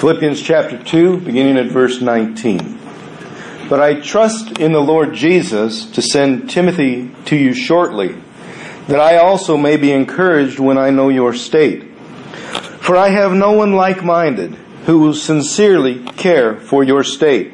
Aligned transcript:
Philippians 0.00 0.40
chapter 0.40 0.82
2, 0.82 1.18
beginning 1.18 1.58
at 1.58 1.66
verse 1.66 2.00
19. 2.00 2.78
But 3.68 3.82
I 3.82 4.00
trust 4.00 4.58
in 4.58 4.72
the 4.72 4.80
Lord 4.80 5.12
Jesus 5.12 5.84
to 5.90 6.00
send 6.00 6.48
Timothy 6.48 7.10
to 7.26 7.36
you 7.36 7.52
shortly, 7.52 8.16
that 8.86 8.98
I 8.98 9.18
also 9.18 9.58
may 9.58 9.76
be 9.76 9.92
encouraged 9.92 10.58
when 10.58 10.78
I 10.78 10.88
know 10.88 11.10
your 11.10 11.34
state. 11.34 11.82
For 12.80 12.96
I 12.96 13.10
have 13.10 13.34
no 13.34 13.52
one 13.52 13.74
like-minded 13.74 14.54
who 14.86 15.00
will 15.00 15.12
sincerely 15.12 16.02
care 16.02 16.56
for 16.56 16.82
your 16.82 17.04
state. 17.04 17.52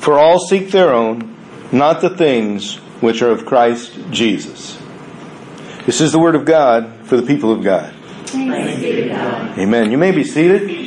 For 0.00 0.18
all 0.18 0.40
seek 0.40 0.72
their 0.72 0.92
own, 0.92 1.36
not 1.70 2.00
the 2.00 2.10
things 2.10 2.78
which 3.00 3.22
are 3.22 3.30
of 3.30 3.46
Christ 3.46 3.96
Jesus. 4.10 4.82
This 5.86 6.00
is 6.00 6.10
the 6.10 6.18
word 6.18 6.34
of 6.34 6.44
God 6.44 7.06
for 7.06 7.16
the 7.16 7.22
people 7.22 7.52
of 7.52 7.62
God. 7.62 7.94
God. 8.32 9.58
Amen. 9.60 9.92
You 9.92 9.98
may 9.98 10.10
be 10.10 10.24
seated. 10.24 10.81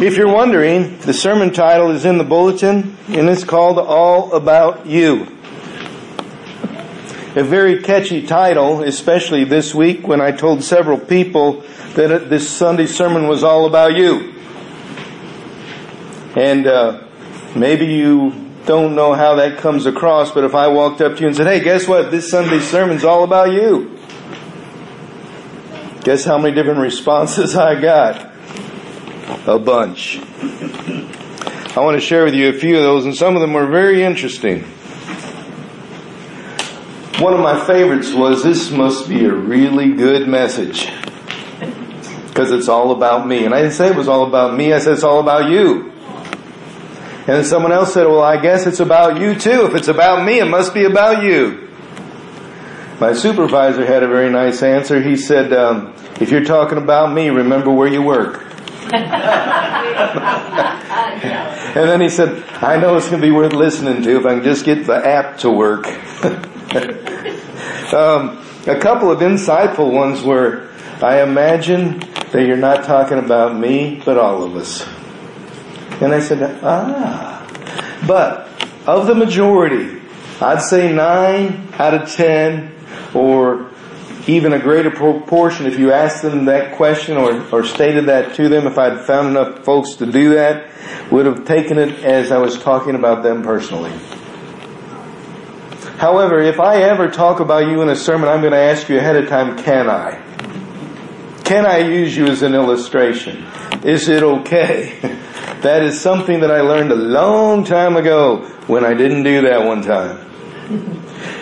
If 0.00 0.16
you're 0.16 0.32
wondering, 0.32 0.96
the 0.98 1.12
sermon 1.12 1.52
title 1.52 1.90
is 1.90 2.04
in 2.04 2.18
the 2.18 2.24
bulletin 2.24 2.96
and 3.08 3.28
it's 3.28 3.42
called 3.42 3.80
All 3.80 4.32
About 4.32 4.86
You. 4.86 5.22
A 7.34 7.42
very 7.42 7.82
catchy 7.82 8.24
title, 8.24 8.84
especially 8.84 9.42
this 9.42 9.74
week 9.74 10.06
when 10.06 10.20
I 10.20 10.30
told 10.30 10.62
several 10.62 10.98
people 10.98 11.62
that 11.94 12.30
this 12.30 12.48
Sunday 12.48 12.86
sermon 12.86 13.26
was 13.26 13.42
all 13.42 13.66
about 13.66 13.96
you. 13.96 14.34
And 16.36 16.68
uh, 16.68 17.02
maybe 17.56 17.86
you 17.86 18.52
don't 18.66 18.94
know 18.94 19.14
how 19.14 19.34
that 19.34 19.58
comes 19.58 19.84
across, 19.84 20.30
but 20.30 20.44
if 20.44 20.54
I 20.54 20.68
walked 20.68 21.00
up 21.00 21.16
to 21.16 21.22
you 21.22 21.26
and 21.26 21.36
said, 21.36 21.48
hey, 21.48 21.58
guess 21.58 21.88
what? 21.88 22.12
This 22.12 22.30
Sunday 22.30 22.60
sermon's 22.60 23.02
all 23.02 23.24
about 23.24 23.50
you. 23.50 23.98
Guess 26.04 26.24
how 26.24 26.38
many 26.38 26.54
different 26.54 26.78
responses 26.78 27.56
I 27.56 27.80
got? 27.80 28.27
A 29.46 29.58
bunch. 29.58 30.18
I 31.76 31.80
want 31.80 31.96
to 31.96 32.00
share 32.00 32.24
with 32.24 32.34
you 32.34 32.48
a 32.48 32.52
few 32.52 32.76
of 32.76 32.82
those, 32.82 33.04
and 33.04 33.14
some 33.14 33.36
of 33.36 33.40
them 33.40 33.52
were 33.52 33.66
very 33.66 34.02
interesting. 34.02 34.64
One 37.20 37.34
of 37.34 37.40
my 37.40 37.64
favorites 37.66 38.12
was 38.12 38.42
this 38.42 38.70
must 38.70 39.08
be 39.08 39.24
a 39.24 39.32
really 39.32 39.92
good 39.92 40.28
message. 40.28 40.90
Because 42.28 42.52
it's 42.52 42.68
all 42.68 42.92
about 42.92 43.26
me. 43.26 43.44
And 43.44 43.52
I 43.52 43.60
didn't 43.60 43.74
say 43.74 43.88
it 43.88 43.96
was 43.96 44.08
all 44.08 44.26
about 44.26 44.56
me, 44.56 44.72
I 44.72 44.78
said 44.78 44.94
it's 44.94 45.02
all 45.02 45.20
about 45.20 45.50
you. 45.50 45.92
And 47.26 47.44
someone 47.46 47.72
else 47.72 47.92
said, 47.92 48.06
well, 48.06 48.22
I 48.22 48.40
guess 48.40 48.66
it's 48.66 48.80
about 48.80 49.20
you 49.20 49.34
too. 49.34 49.66
If 49.66 49.74
it's 49.74 49.88
about 49.88 50.24
me, 50.24 50.38
it 50.38 50.46
must 50.46 50.72
be 50.72 50.84
about 50.84 51.22
you. 51.22 51.68
My 53.00 53.12
supervisor 53.12 53.84
had 53.84 54.02
a 54.02 54.08
very 54.08 54.30
nice 54.30 54.62
answer. 54.62 55.02
He 55.02 55.16
said, 55.16 55.52
um, 55.52 55.94
if 56.20 56.30
you're 56.30 56.44
talking 56.44 56.78
about 56.78 57.12
me, 57.12 57.28
remember 57.28 57.70
where 57.70 57.86
you 57.86 58.02
work. 58.02 58.47
And 58.92 59.04
then 61.74 62.00
he 62.00 62.08
said, 62.08 62.42
I 62.62 62.78
know 62.78 62.96
it's 62.96 63.08
going 63.08 63.20
to 63.20 63.26
be 63.26 63.32
worth 63.32 63.52
listening 63.52 64.02
to 64.02 64.16
if 64.18 64.26
I 64.26 64.34
can 64.34 64.44
just 64.44 64.64
get 64.64 64.86
the 64.86 64.94
app 64.94 65.38
to 65.38 65.50
work. 65.50 65.86
um, 67.92 68.44
a 68.66 68.78
couple 68.78 69.10
of 69.10 69.20
insightful 69.20 69.92
ones 69.92 70.22
were, 70.22 70.68
I 71.02 71.22
imagine 71.22 72.00
that 72.32 72.44
you're 72.46 72.56
not 72.56 72.84
talking 72.84 73.18
about 73.18 73.56
me, 73.56 74.02
but 74.04 74.18
all 74.18 74.42
of 74.44 74.56
us. 74.56 74.86
And 76.00 76.12
I 76.12 76.20
said, 76.20 76.60
ah. 76.62 77.34
But 78.06 78.48
of 78.86 79.06
the 79.06 79.14
majority, 79.14 80.00
I'd 80.40 80.62
say 80.62 80.92
nine 80.92 81.68
out 81.78 81.94
of 81.94 82.10
ten, 82.12 82.74
or 83.14 83.70
even 84.28 84.52
a 84.52 84.58
greater 84.58 84.90
proportion, 84.90 85.66
if 85.66 85.78
you 85.78 85.90
asked 85.90 86.22
them 86.22 86.44
that 86.44 86.76
question 86.76 87.16
or, 87.16 87.42
or 87.50 87.64
stated 87.64 88.06
that 88.06 88.34
to 88.36 88.48
them, 88.48 88.66
if 88.66 88.76
I'd 88.76 89.00
found 89.00 89.28
enough 89.28 89.64
folks 89.64 89.94
to 89.96 90.06
do 90.06 90.34
that, 90.34 90.70
would 91.10 91.24
have 91.24 91.46
taken 91.46 91.78
it 91.78 92.04
as 92.04 92.30
I 92.30 92.38
was 92.38 92.58
talking 92.58 92.94
about 92.94 93.22
them 93.22 93.42
personally. 93.42 93.92
However, 95.96 96.40
if 96.40 96.60
I 96.60 96.82
ever 96.82 97.08
talk 97.08 97.40
about 97.40 97.66
you 97.68 97.80
in 97.80 97.88
a 97.88 97.96
sermon, 97.96 98.28
I'm 98.28 98.40
going 98.40 98.52
to 98.52 98.58
ask 98.58 98.88
you 98.88 98.98
ahead 98.98 99.16
of 99.16 99.28
time, 99.28 99.58
can 99.58 99.88
I? 99.88 100.22
Can 101.44 101.64
I 101.64 101.78
use 101.78 102.14
you 102.14 102.26
as 102.26 102.42
an 102.42 102.54
illustration? 102.54 103.46
Is 103.82 104.08
it 104.08 104.22
okay? 104.22 104.98
that 105.62 105.82
is 105.82 105.98
something 105.98 106.40
that 106.40 106.50
I 106.50 106.60
learned 106.60 106.92
a 106.92 106.96
long 106.96 107.64
time 107.64 107.96
ago 107.96 108.44
when 108.66 108.84
I 108.84 108.92
didn't 108.92 109.22
do 109.22 109.40
that 109.40 109.64
one 109.64 109.82
time. 109.82 110.26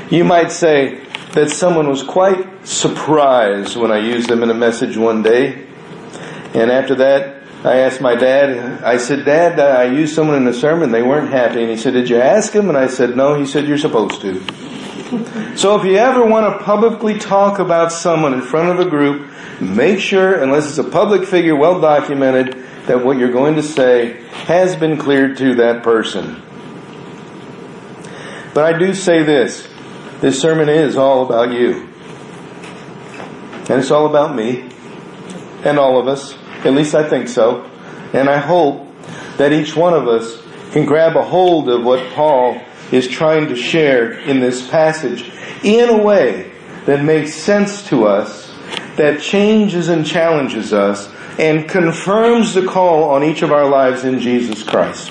You 0.09 0.23
might 0.23 0.53
say, 0.53 1.06
that 1.37 1.51
someone 1.51 1.87
was 1.87 2.03
quite 2.03 2.67
surprised 2.67 3.77
when 3.77 3.93
I 3.93 3.99
used 3.99 4.31
them 4.31 4.43
in 4.43 4.49
a 4.49 4.55
message 4.55 4.97
one 4.97 5.23
day. 5.23 5.67
And 6.55 6.71
after 6.71 6.95
that, 6.95 7.43
I 7.63 7.81
asked 7.81 8.01
my 8.01 8.15
dad, 8.15 8.83
I 8.83 8.97
said, 8.97 9.27
Dad, 9.27 9.61
uh, 9.61 9.65
I 9.65 9.85
used 9.85 10.15
someone 10.15 10.37
in 10.37 10.47
a 10.47 10.55
sermon, 10.55 10.93
they 10.93 11.03
weren't 11.03 11.31
happy. 11.31 11.61
And 11.61 11.71
he 11.71 11.77
said, 11.77 11.93
Did 11.93 12.09
you 12.09 12.19
ask 12.19 12.55
him? 12.55 12.71
And 12.71 12.79
I 12.79 12.87
said, 12.87 13.17
No. 13.19 13.39
He 13.39 13.45
said, 13.45 13.69
You're 13.69 13.77
supposed 13.77 14.23
to. 14.23 15.57
so 15.59 15.79
if 15.79 15.85
you 15.85 15.97
ever 15.97 16.25
want 16.25 16.59
to 16.59 16.65
publicly 16.65 17.19
talk 17.19 17.59
about 17.59 17.93
someone 17.93 18.33
in 18.33 18.41
front 18.41 18.71
of 18.71 18.87
a 18.87 18.89
group, 18.89 19.31
make 19.61 20.01
sure, 20.01 20.43
unless 20.43 20.67
it's 20.67 20.79
a 20.79 20.91
public 20.91 21.29
figure 21.29 21.55
well 21.55 21.83
documented, 21.83 22.65
that 22.87 23.05
what 23.05 23.19
you're 23.19 23.33
going 23.33 23.57
to 23.57 23.63
say 23.63 24.23
has 24.47 24.75
been 24.75 24.97
cleared 24.97 25.37
to 25.37 25.57
that 25.57 25.83
person. 25.83 26.41
But 28.55 28.75
I 28.75 28.79
do 28.79 28.95
say 28.95 29.23
this. 29.23 29.69
This 30.21 30.41
sermon 30.41 30.71
is 30.71 30.97
all 30.97 31.27
about 31.27 31.53
you. 31.53 31.89
And 33.69 33.81
it's 33.81 33.91
all 33.91 34.07
about 34.07 34.35
me 34.35 34.71
and 35.63 35.79
all 35.79 36.01
of 36.01 36.09
us. 36.09 36.37
At 36.65 36.73
least 36.73 36.95
I 36.95 37.07
think 37.07 37.29
so. 37.29 37.65
And 38.15 38.29
I 38.31 38.39
hope 38.39 38.89
that 39.37 39.53
each 39.53 39.77
one 39.77 39.93
of 39.93 40.09
us 40.09 40.43
can 40.73 40.87
grab 40.87 41.17
a 41.17 41.23
hold 41.23 41.69
of 41.69 41.85
what 41.85 42.13
Paul 42.15 42.61
is 42.93 43.07
trying 43.09 43.49
to 43.49 43.57
share 43.57 44.13
in 44.21 44.41
this 44.41 44.69
passage 44.71 45.31
in 45.63 45.89
a 45.91 46.03
way 46.03 46.51
that 46.87 47.05
makes 47.05 47.35
sense 47.35 47.87
to 47.89 48.07
us, 48.07 48.55
that 48.97 49.21
changes 49.21 49.89
and 49.89 50.07
challenges 50.07 50.73
us, 50.73 51.13
and 51.39 51.69
confirms 51.69 52.55
the 52.55 52.65
call 52.65 53.11
on 53.11 53.23
each 53.23 53.43
of 53.43 53.53
our 53.53 53.69
lives 53.69 54.05
in 54.05 54.19
Jesus 54.21 54.63
Christ. 54.63 55.11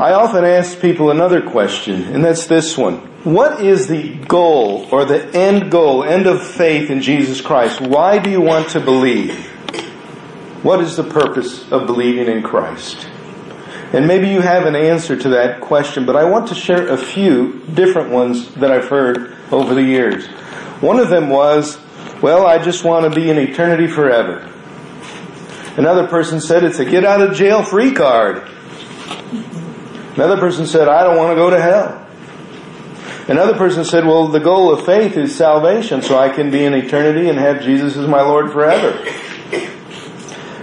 I 0.00 0.14
often 0.14 0.46
ask 0.46 0.80
people 0.80 1.10
another 1.10 1.42
question, 1.42 2.04
and 2.04 2.24
that's 2.24 2.46
this 2.46 2.78
one. 2.78 3.00
What 3.22 3.62
is 3.62 3.86
the 3.86 4.14
goal 4.14 4.88
or 4.90 5.04
the 5.04 5.28
end 5.36 5.70
goal, 5.70 6.04
end 6.04 6.26
of 6.26 6.42
faith 6.42 6.88
in 6.88 7.02
Jesus 7.02 7.42
Christ? 7.42 7.82
Why 7.82 8.18
do 8.18 8.30
you 8.30 8.40
want 8.40 8.70
to 8.70 8.80
believe? 8.80 9.46
What 10.62 10.80
is 10.80 10.96
the 10.96 11.04
purpose 11.04 11.70
of 11.70 11.86
believing 11.86 12.34
in 12.34 12.42
Christ? 12.42 13.06
And 13.92 14.08
maybe 14.08 14.30
you 14.30 14.40
have 14.40 14.64
an 14.64 14.74
answer 14.74 15.16
to 15.16 15.28
that 15.28 15.60
question, 15.60 16.06
but 16.06 16.16
I 16.16 16.24
want 16.24 16.48
to 16.48 16.54
share 16.54 16.88
a 16.88 16.96
few 16.96 17.60
different 17.74 18.08
ones 18.08 18.54
that 18.54 18.70
I've 18.70 18.88
heard 18.88 19.36
over 19.52 19.74
the 19.74 19.82
years. 19.82 20.28
One 20.80 20.98
of 20.98 21.10
them 21.10 21.28
was, 21.28 21.78
well, 22.22 22.46
I 22.46 22.56
just 22.56 22.84
want 22.84 23.04
to 23.04 23.14
be 23.14 23.28
in 23.28 23.36
eternity 23.36 23.86
forever. 23.86 24.50
Another 25.76 26.06
person 26.06 26.40
said 26.40 26.64
it's 26.64 26.78
a 26.78 26.86
get 26.86 27.04
out 27.04 27.20
of 27.20 27.36
jail 27.36 27.62
free 27.62 27.92
card. 27.92 28.48
Another 30.14 30.38
person 30.38 30.66
said, 30.66 30.88
I 30.88 31.04
don't 31.04 31.16
want 31.16 31.30
to 31.30 31.36
go 31.36 31.50
to 31.50 31.60
hell. 31.60 32.06
Another 33.28 33.56
person 33.56 33.84
said, 33.84 34.04
well, 34.04 34.26
the 34.26 34.40
goal 34.40 34.72
of 34.72 34.84
faith 34.84 35.16
is 35.16 35.34
salvation, 35.34 36.02
so 36.02 36.18
I 36.18 36.30
can 36.30 36.50
be 36.50 36.64
in 36.64 36.74
eternity 36.74 37.28
and 37.28 37.38
have 37.38 37.62
Jesus 37.62 37.96
as 37.96 38.08
my 38.08 38.22
Lord 38.22 38.50
forever. 38.50 38.98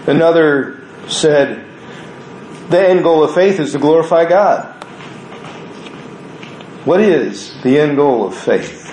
Another 0.06 0.84
said, 1.08 1.66
the 2.70 2.90
end 2.90 3.04
goal 3.04 3.24
of 3.24 3.34
faith 3.34 3.62
is 3.62 3.72
to 3.72 3.80
glorify 3.80 4.26
God. 4.26 4.74
What 6.84 7.00
is 7.00 7.54
the 7.64 7.80
end 7.80 7.96
goal 7.96 8.28
of 8.28 8.36
faith? 8.36 8.90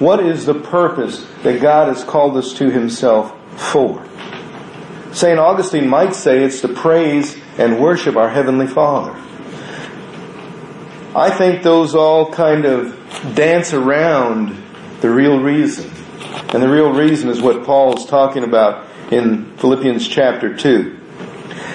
What 0.00 0.18
is 0.18 0.46
the 0.46 0.54
purpose 0.54 1.24
that 1.44 1.60
God 1.60 1.88
has 1.88 2.02
called 2.02 2.36
us 2.36 2.52
to 2.54 2.70
Himself 2.70 3.32
for? 3.60 4.04
St. 5.12 5.38
Augustine 5.38 5.88
might 5.88 6.14
say 6.14 6.42
it's 6.42 6.60
to 6.62 6.68
praise 6.68 7.36
and 7.58 7.80
worship 7.80 8.16
our 8.16 8.30
Heavenly 8.30 8.66
Father. 8.66 9.16
I 11.14 11.30
think 11.30 11.62
those 11.62 11.94
all 11.94 12.32
kind 12.32 12.64
of 12.64 12.96
dance 13.34 13.74
around 13.74 14.56
the 15.02 15.10
real 15.10 15.40
reason. 15.40 15.90
And 16.54 16.62
the 16.62 16.70
real 16.70 16.90
reason 16.90 17.28
is 17.28 17.42
what 17.42 17.64
Paul 17.64 17.98
is 17.98 18.06
talking 18.06 18.44
about 18.44 18.88
in 19.12 19.54
Philippians 19.58 20.08
chapter 20.08 20.56
2. 20.56 20.98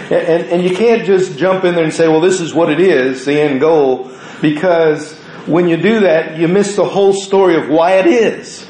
And, 0.05 0.13
and, 0.13 0.43
and, 0.45 0.63
you 0.63 0.75
can't 0.75 1.05
just 1.05 1.37
jump 1.37 1.65
in 1.65 1.75
there 1.75 1.83
and 1.83 1.93
say, 1.93 2.07
well, 2.07 2.21
this 2.21 2.41
is 2.41 2.53
what 2.53 2.71
it 2.71 2.79
is, 2.79 3.25
the 3.25 3.39
end 3.39 3.59
goal, 3.59 4.11
because 4.41 5.13
when 5.45 5.67
you 5.67 5.77
do 5.77 5.99
that, 5.99 6.37
you 6.39 6.47
miss 6.47 6.75
the 6.75 6.85
whole 6.85 7.13
story 7.13 7.55
of 7.55 7.69
why 7.69 7.93
it 7.93 8.07
is. 8.07 8.67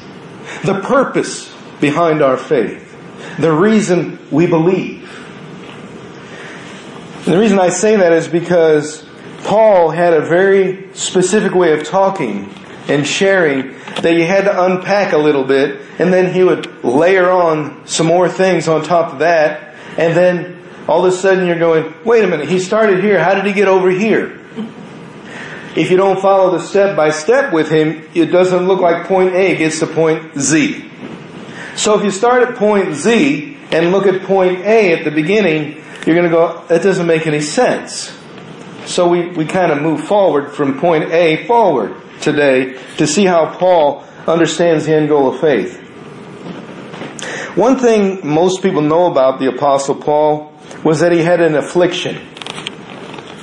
The 0.64 0.80
purpose 0.80 1.54
behind 1.80 2.20
our 2.20 2.36
faith. 2.36 2.84
The 3.38 3.52
reason 3.52 4.18
we 4.30 4.46
believe. 4.46 5.08
And 7.24 7.34
the 7.34 7.38
reason 7.38 7.58
I 7.58 7.70
say 7.70 7.96
that 7.96 8.12
is 8.12 8.28
because 8.28 9.07
Paul 9.48 9.88
had 9.88 10.12
a 10.12 10.20
very 10.20 10.92
specific 10.92 11.54
way 11.54 11.72
of 11.72 11.82
talking 11.82 12.52
and 12.86 13.06
sharing 13.06 13.72
that 14.02 14.12
you 14.12 14.26
had 14.26 14.44
to 14.44 14.64
unpack 14.64 15.14
a 15.14 15.16
little 15.16 15.42
bit 15.42 15.80
and 15.98 16.12
then 16.12 16.34
he 16.34 16.44
would 16.44 16.84
layer 16.84 17.30
on 17.30 17.86
some 17.86 18.06
more 18.06 18.28
things 18.28 18.68
on 18.68 18.84
top 18.84 19.10
of 19.10 19.20
that 19.20 19.74
and 19.96 20.14
then 20.14 20.62
all 20.86 21.02
of 21.02 21.10
a 21.10 21.16
sudden 21.16 21.46
you're 21.46 21.58
going, 21.58 21.94
wait 22.04 22.24
a 22.24 22.26
minute, 22.26 22.46
he 22.46 22.58
started 22.58 23.02
here, 23.02 23.24
how 23.24 23.34
did 23.34 23.46
he 23.46 23.54
get 23.54 23.68
over 23.68 23.88
here? 23.88 24.38
If 25.74 25.90
you 25.90 25.96
don't 25.96 26.20
follow 26.20 26.50
the 26.50 26.62
step 26.62 26.94
by 26.94 27.08
step 27.08 27.50
with 27.50 27.70
him, 27.70 28.06
it 28.12 28.26
doesn't 28.26 28.66
look 28.66 28.80
like 28.80 29.06
point 29.06 29.34
A 29.34 29.56
gets 29.56 29.78
to 29.78 29.86
point 29.86 30.38
Z. 30.38 30.90
So 31.74 31.98
if 31.98 32.04
you 32.04 32.10
start 32.10 32.46
at 32.46 32.56
point 32.56 32.94
Z 32.94 33.56
and 33.72 33.92
look 33.92 34.04
at 34.04 34.24
point 34.24 34.58
A 34.60 34.92
at 34.92 35.04
the 35.04 35.10
beginning, 35.10 35.82
you're 36.04 36.16
going 36.16 36.24
to 36.24 36.36
go, 36.36 36.66
that 36.68 36.82
doesn't 36.82 37.06
make 37.06 37.26
any 37.26 37.40
sense. 37.40 38.17
So 38.88 39.06
we, 39.06 39.28
we 39.28 39.44
kind 39.44 39.70
of 39.70 39.82
move 39.82 40.04
forward 40.04 40.50
from 40.52 40.80
point 40.80 41.12
A 41.12 41.46
forward 41.46 41.94
today 42.22 42.82
to 42.96 43.06
see 43.06 43.26
how 43.26 43.54
Paul 43.54 44.02
understands 44.26 44.86
the 44.86 44.94
end 44.94 45.10
goal 45.10 45.28
of 45.28 45.40
faith. 45.42 45.78
One 47.54 47.78
thing 47.78 48.26
most 48.26 48.62
people 48.62 48.80
know 48.80 49.10
about 49.10 49.40
the 49.40 49.48
apostle 49.48 49.94
Paul 49.94 50.54
was 50.82 51.00
that 51.00 51.12
he 51.12 51.18
had 51.18 51.42
an 51.42 51.54
affliction. 51.54 52.26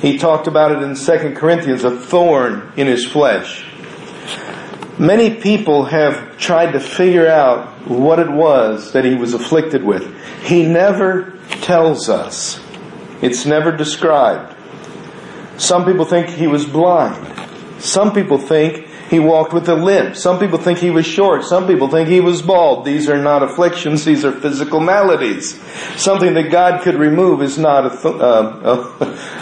He 0.02 0.18
talked 0.18 0.48
about 0.48 0.72
it 0.72 0.82
in 0.82 0.96
2 0.96 1.34
Corinthians, 1.36 1.84
a 1.84 1.96
thorn 1.96 2.72
in 2.76 2.88
his 2.88 3.06
flesh. 3.06 3.64
Many 4.98 5.36
people 5.36 5.84
have 5.84 6.38
tried 6.38 6.72
to 6.72 6.80
figure 6.80 7.28
out 7.28 7.88
what 7.88 8.18
it 8.18 8.30
was 8.30 8.92
that 8.92 9.04
he 9.04 9.14
was 9.14 9.32
afflicted 9.32 9.84
with. 9.84 10.12
He 10.42 10.66
never 10.66 11.38
tells 11.62 12.08
us. 12.08 12.60
It's 13.22 13.46
never 13.46 13.70
described. 13.70 14.55
Some 15.58 15.84
people 15.84 16.04
think 16.04 16.28
he 16.28 16.46
was 16.46 16.66
blind. 16.66 17.82
Some 17.82 18.12
people 18.12 18.38
think 18.38 18.86
he 19.08 19.20
walked 19.20 19.52
with 19.52 19.68
a 19.68 19.74
limp. 19.74 20.16
Some 20.16 20.38
people 20.40 20.58
think 20.58 20.78
he 20.78 20.90
was 20.90 21.06
short. 21.06 21.44
Some 21.44 21.66
people 21.66 21.88
think 21.88 22.08
he 22.08 22.20
was 22.20 22.42
bald. 22.42 22.84
These 22.84 23.08
are 23.08 23.22
not 23.22 23.42
afflictions. 23.42 24.04
These 24.04 24.24
are 24.24 24.32
physical 24.32 24.80
maladies. 24.80 25.60
Something 26.00 26.34
that 26.34 26.50
God 26.50 26.82
could 26.82 26.96
remove 26.96 27.40
is 27.40 27.56
not 27.56 27.86
a, 27.86 27.90
th- 27.90 28.20
uh, 28.20 28.90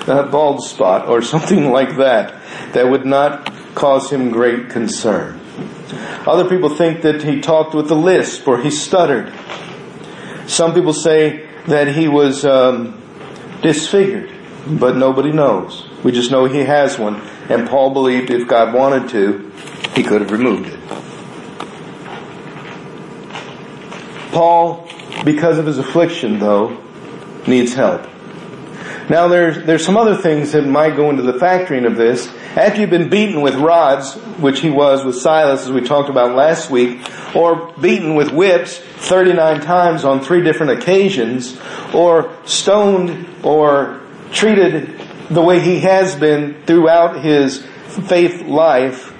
a, 0.06 0.20
a 0.20 0.26
bald 0.28 0.62
spot 0.62 1.08
or 1.08 1.22
something 1.34 1.70
like 1.70 1.96
that 1.96 2.34
that 2.74 2.88
would 2.88 3.06
not 3.06 3.52
cause 3.74 4.10
him 4.10 4.30
great 4.30 4.68
concern. 4.68 5.40
Other 6.26 6.48
people 6.48 6.68
think 6.68 7.02
that 7.02 7.22
he 7.22 7.40
talked 7.40 7.74
with 7.74 7.90
a 7.90 7.94
lisp 7.94 8.46
or 8.46 8.60
he 8.60 8.70
stuttered. 8.70 9.32
Some 10.46 10.74
people 10.74 10.92
say 10.92 11.48
that 11.66 11.88
he 11.88 12.08
was 12.08 12.44
um, 12.44 13.00
disfigured, 13.62 14.30
but 14.66 14.96
nobody 14.96 15.32
knows. 15.32 15.83
We 16.04 16.12
just 16.12 16.30
know 16.30 16.44
he 16.44 16.60
has 16.60 16.98
one, 16.98 17.22
and 17.48 17.66
Paul 17.66 17.94
believed 17.94 18.30
if 18.30 18.46
God 18.46 18.74
wanted 18.74 19.08
to, 19.08 19.50
he 19.94 20.02
could 20.02 20.20
have 20.20 20.30
removed 20.30 20.68
it. 20.68 20.78
Paul, 24.30 24.86
because 25.24 25.58
of 25.58 25.64
his 25.64 25.78
affliction, 25.78 26.38
though, 26.38 26.78
needs 27.46 27.72
help. 27.72 28.02
Now 29.08 29.28
there's, 29.28 29.64
there's 29.64 29.84
some 29.84 29.96
other 29.96 30.16
things 30.16 30.52
that 30.52 30.66
might 30.66 30.94
go 30.94 31.08
into 31.08 31.22
the 31.22 31.34
factoring 31.34 31.86
of 31.86 31.96
this. 31.96 32.28
After 32.56 32.82
you've 32.82 32.90
been 32.90 33.08
beaten 33.08 33.40
with 33.40 33.54
rods, 33.54 34.14
which 34.38 34.60
he 34.60 34.70
was 34.70 35.04
with 35.04 35.16
Silas 35.16 35.62
as 35.62 35.72
we 35.72 35.80
talked 35.80 36.10
about 36.10 36.34
last 36.34 36.70
week, 36.70 37.00
or 37.34 37.72
beaten 37.80 38.14
with 38.14 38.30
whips 38.30 38.78
39 38.78 39.60
times 39.62 40.04
on 40.04 40.20
three 40.20 40.42
different 40.42 40.72
occasions, 40.72 41.58
or 41.94 42.34
stoned 42.44 43.26
or 43.42 44.02
treated 44.32 45.00
the 45.30 45.42
way 45.42 45.60
he 45.60 45.80
has 45.80 46.16
been 46.16 46.62
throughout 46.64 47.22
his 47.22 47.64
faith 48.08 48.42
life, 48.42 49.12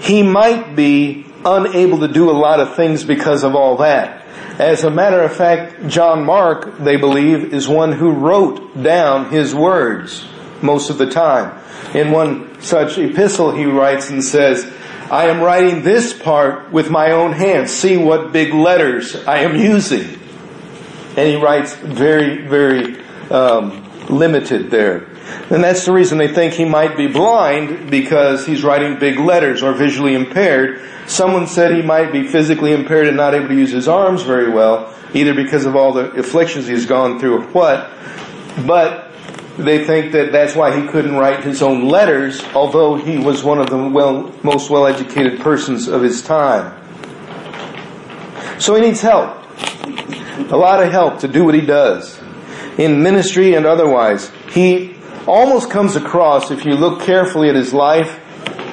he 0.00 0.22
might 0.22 0.74
be 0.74 1.26
unable 1.44 2.00
to 2.00 2.08
do 2.08 2.30
a 2.30 2.32
lot 2.32 2.60
of 2.60 2.76
things 2.76 3.04
because 3.04 3.44
of 3.44 3.54
all 3.54 3.76
that. 3.78 4.24
As 4.58 4.84
a 4.84 4.90
matter 4.90 5.22
of 5.22 5.34
fact, 5.34 5.88
John 5.88 6.24
Mark, 6.24 6.78
they 6.78 6.96
believe, 6.96 7.54
is 7.54 7.68
one 7.68 7.92
who 7.92 8.12
wrote 8.12 8.82
down 8.82 9.30
his 9.30 9.54
words 9.54 10.26
most 10.60 10.90
of 10.90 10.98
the 10.98 11.10
time. 11.10 11.58
In 11.94 12.10
one 12.10 12.60
such 12.60 12.98
epistle, 12.98 13.52
he 13.52 13.64
writes 13.64 14.10
and 14.10 14.22
says, 14.22 14.70
I 15.10 15.26
am 15.26 15.40
writing 15.40 15.82
this 15.82 16.12
part 16.12 16.72
with 16.72 16.90
my 16.90 17.10
own 17.10 17.32
hands. 17.32 17.70
See 17.70 17.96
what 17.96 18.32
big 18.32 18.54
letters 18.54 19.16
I 19.26 19.38
am 19.38 19.56
using. 19.56 20.18
And 21.16 21.28
he 21.28 21.36
writes 21.36 21.74
very, 21.74 22.46
very 22.46 23.02
um, 23.30 23.88
limited 24.08 24.70
there. 24.70 25.11
And 25.50 25.62
that's 25.62 25.84
the 25.84 25.92
reason 25.92 26.18
they 26.18 26.32
think 26.32 26.54
he 26.54 26.64
might 26.64 26.96
be 26.96 27.06
blind 27.06 27.90
because 27.90 28.46
he's 28.46 28.64
writing 28.64 28.98
big 28.98 29.18
letters 29.18 29.62
or 29.62 29.72
visually 29.72 30.14
impaired. 30.14 30.80
Someone 31.06 31.46
said 31.46 31.74
he 31.74 31.82
might 31.82 32.12
be 32.12 32.26
physically 32.26 32.72
impaired 32.72 33.06
and 33.06 33.16
not 33.16 33.34
able 33.34 33.48
to 33.48 33.54
use 33.54 33.70
his 33.70 33.88
arms 33.88 34.22
very 34.22 34.50
well, 34.50 34.94
either 35.14 35.34
because 35.34 35.66
of 35.66 35.76
all 35.76 35.92
the 35.92 36.10
afflictions 36.12 36.66
he's 36.66 36.86
gone 36.86 37.18
through 37.18 37.42
or 37.42 37.46
what. 37.48 37.90
But 38.66 39.10
they 39.58 39.84
think 39.84 40.12
that 40.12 40.32
that's 40.32 40.54
why 40.54 40.80
he 40.80 40.88
couldn't 40.88 41.14
write 41.14 41.44
his 41.44 41.62
own 41.62 41.88
letters, 41.88 42.42
although 42.54 42.94
he 42.96 43.18
was 43.18 43.44
one 43.44 43.58
of 43.58 43.68
the 43.68 43.76
well, 43.76 44.34
most 44.42 44.70
well-educated 44.70 45.40
persons 45.40 45.88
of 45.88 46.02
his 46.02 46.22
time. 46.22 46.78
So 48.58 48.74
he 48.74 48.80
needs 48.80 49.00
help. 49.00 49.38
A 50.50 50.56
lot 50.56 50.82
of 50.82 50.90
help 50.90 51.20
to 51.20 51.28
do 51.28 51.44
what 51.44 51.54
he 51.54 51.60
does. 51.60 52.20
In 52.78 53.02
ministry 53.02 53.54
and 53.54 53.66
otherwise. 53.66 54.30
He 54.50 54.96
almost 55.26 55.70
comes 55.70 55.96
across, 55.96 56.50
if 56.50 56.64
you 56.64 56.74
look 56.74 57.02
carefully 57.02 57.48
at 57.48 57.54
his 57.54 57.72
life, 57.72 58.20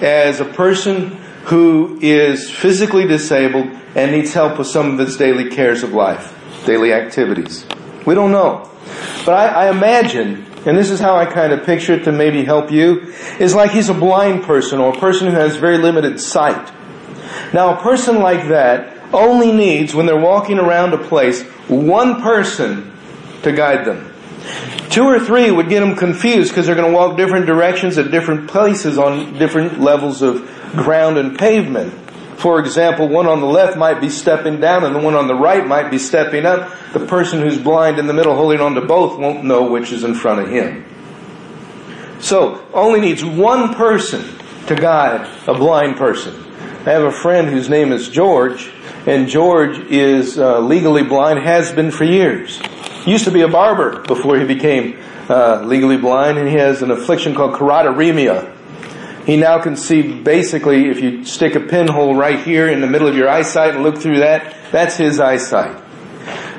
as 0.02 0.40
a 0.40 0.46
person 0.46 1.10
who 1.46 1.98
is 2.02 2.50
physically 2.50 3.06
disabled 3.06 3.68
and 3.96 4.12
needs 4.12 4.34
help 4.34 4.58
with 4.58 4.68
some 4.68 4.92
of 4.92 5.00
his 5.00 5.18
daily 5.18 5.50
cares 5.50 5.84
of 5.84 5.94
life, 5.94 6.36
daily 6.66 6.94
activities. 6.94 7.66
We 8.06 8.16
don't 8.16 8.32
know. 8.32 8.70
But 9.26 9.34
I, 9.34 9.66
I 9.66 9.70
imagine, 9.70 10.46
and 10.66 10.78
this 10.78 10.90
is 10.90 11.00
how 11.00 11.16
I 11.16 11.26
kind 11.26 11.54
of 11.54 11.66
picture 11.66 11.94
it 11.94 12.04
to 12.06 12.12
maybe 12.12 12.44
help 12.44 12.72
you, 12.72 13.14
is 13.40 13.54
like 13.56 13.72
he's 13.72 13.90
a 13.90 13.94
blind 13.94 14.44
person 14.44 14.80
or 14.80 14.96
a 14.96 15.00
person 15.00 15.28
who 15.28 15.34
has 15.34 15.56
very 15.56 15.78
limited 15.78 16.20
sight. 16.20 16.72
Now 17.54 17.78
a 17.78 17.82
person 17.82 18.20
like 18.20 18.48
that 18.50 18.96
only 19.14 19.52
needs, 19.52 19.96
when 19.96 20.06
they're 20.06 20.20
walking 20.20 20.60
around 20.60 20.94
a 20.94 20.98
place, 20.98 21.44
one 21.68 22.22
person 22.22 22.96
to 23.44 23.52
guide 23.52 23.86
them. 23.86 24.09
Two 24.90 25.04
or 25.04 25.20
three 25.20 25.52
would 25.52 25.70
get 25.70 25.82
them 25.82 25.96
confused 25.96 26.52
because 26.52 26.66
they're 26.66 26.76
going 26.76 26.92
to 26.92 26.96
walk 26.96 27.18
different 27.18 27.46
directions 27.46 27.98
at 27.98 28.12
different 28.12 28.50
places 28.50 28.98
on 28.98 29.34
different 29.34 29.80
levels 29.80 30.22
of 30.22 30.46
ground 30.74 31.18
and 31.18 31.38
pavement. 31.38 31.94
For 32.38 32.60
example, 32.60 33.08
one 33.10 33.28
on 33.28 33.42
the 33.42 33.46
left 33.46 33.78
might 33.78 34.00
be 34.00 34.10
stepping 34.10 34.62
down 34.62 34.86
and 34.86 34.96
the 34.96 35.00
one 35.00 35.14
on 35.14 35.28
the 35.28 35.36
right 35.36 35.66
might 35.68 35.92
be 35.92 36.00
stepping 36.00 36.46
up. 36.46 36.72
The 36.94 37.06
person 37.06 37.42
who's 37.42 37.58
blind 37.58 38.00
in 38.00 38.08
the 38.08 38.14
middle 38.14 38.34
holding 38.36 38.62
on 38.62 38.76
to 38.76 38.82
both 38.82 39.20
won't 39.20 39.44
know 39.44 39.70
which 39.70 39.92
is 39.92 40.04
in 40.04 40.16
front 40.16 40.42
of 40.42 40.50
him. 40.50 40.86
So, 42.20 42.66
only 42.74 43.02
needs 43.02 43.24
one 43.24 43.76
person 43.76 44.24
to 44.68 44.76
guide 44.76 45.30
a 45.48 45.54
blind 45.54 45.98
person. 45.98 46.34
I 46.86 46.92
have 46.92 47.04
a 47.04 47.12
friend 47.12 47.48
whose 47.48 47.70
name 47.70 47.92
is 47.92 48.08
George, 48.08 48.72
and 49.06 49.28
George 49.28 49.78
is 49.78 50.40
uh, 50.40 50.60
legally 50.60 51.04
blind, 51.04 51.40
has 51.40 51.72
been 51.72 51.92
for 51.92 52.06
years. 52.06 52.62
He 53.04 53.12
used 53.12 53.26
to 53.26 53.32
be 53.32 53.42
a 53.42 53.48
barber 53.48 54.02
before 54.02 54.38
he 54.38 54.46
became 54.46 55.00
uh, 55.30 55.62
legally 55.64 55.98
blind, 55.98 56.38
and 56.38 56.48
he 56.48 56.56
has 56.56 56.82
an 56.82 56.92
affliction 56.92 57.36
called 57.36 57.54
choroideremia. 57.54 58.56
He 59.26 59.38
now 59.38 59.62
can 59.62 59.76
see 59.76 60.02
basically 60.02 60.90
if 60.90 61.02
you 61.02 61.24
stick 61.24 61.56
a 61.56 61.60
pinhole 61.60 62.16
right 62.16 62.40
here 62.40 62.68
in 62.68 62.82
the 62.82 62.88
middle 62.88 63.08
of 63.08 63.16
your 63.16 63.30
eyesight 63.30 63.76
and 63.76 63.84
look 63.84 64.00
through 64.00 64.20
that, 64.20 64.56
that's 64.72 64.98
his 64.98 65.20
eyesight. 65.20 65.84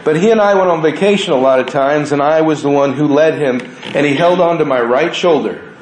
But 0.05 0.17
he 0.17 0.31
and 0.31 0.41
I 0.41 0.55
went 0.55 0.71
on 0.71 0.81
vacation 0.81 1.33
a 1.33 1.37
lot 1.37 1.61
of 1.61 1.67
times, 1.67 2.13
and 2.13 2.23
I 2.23 2.41
was 2.41 2.63
the 2.63 2.71
one 2.71 2.95
who 2.95 3.07
led 3.07 3.39
him, 3.39 3.61
and 3.95 4.07
he 4.07 4.15
held 4.15 4.41
on 4.41 4.59
to 4.59 4.65
my 4.65 4.81
right 4.81 5.15
shoulder. 5.15 5.75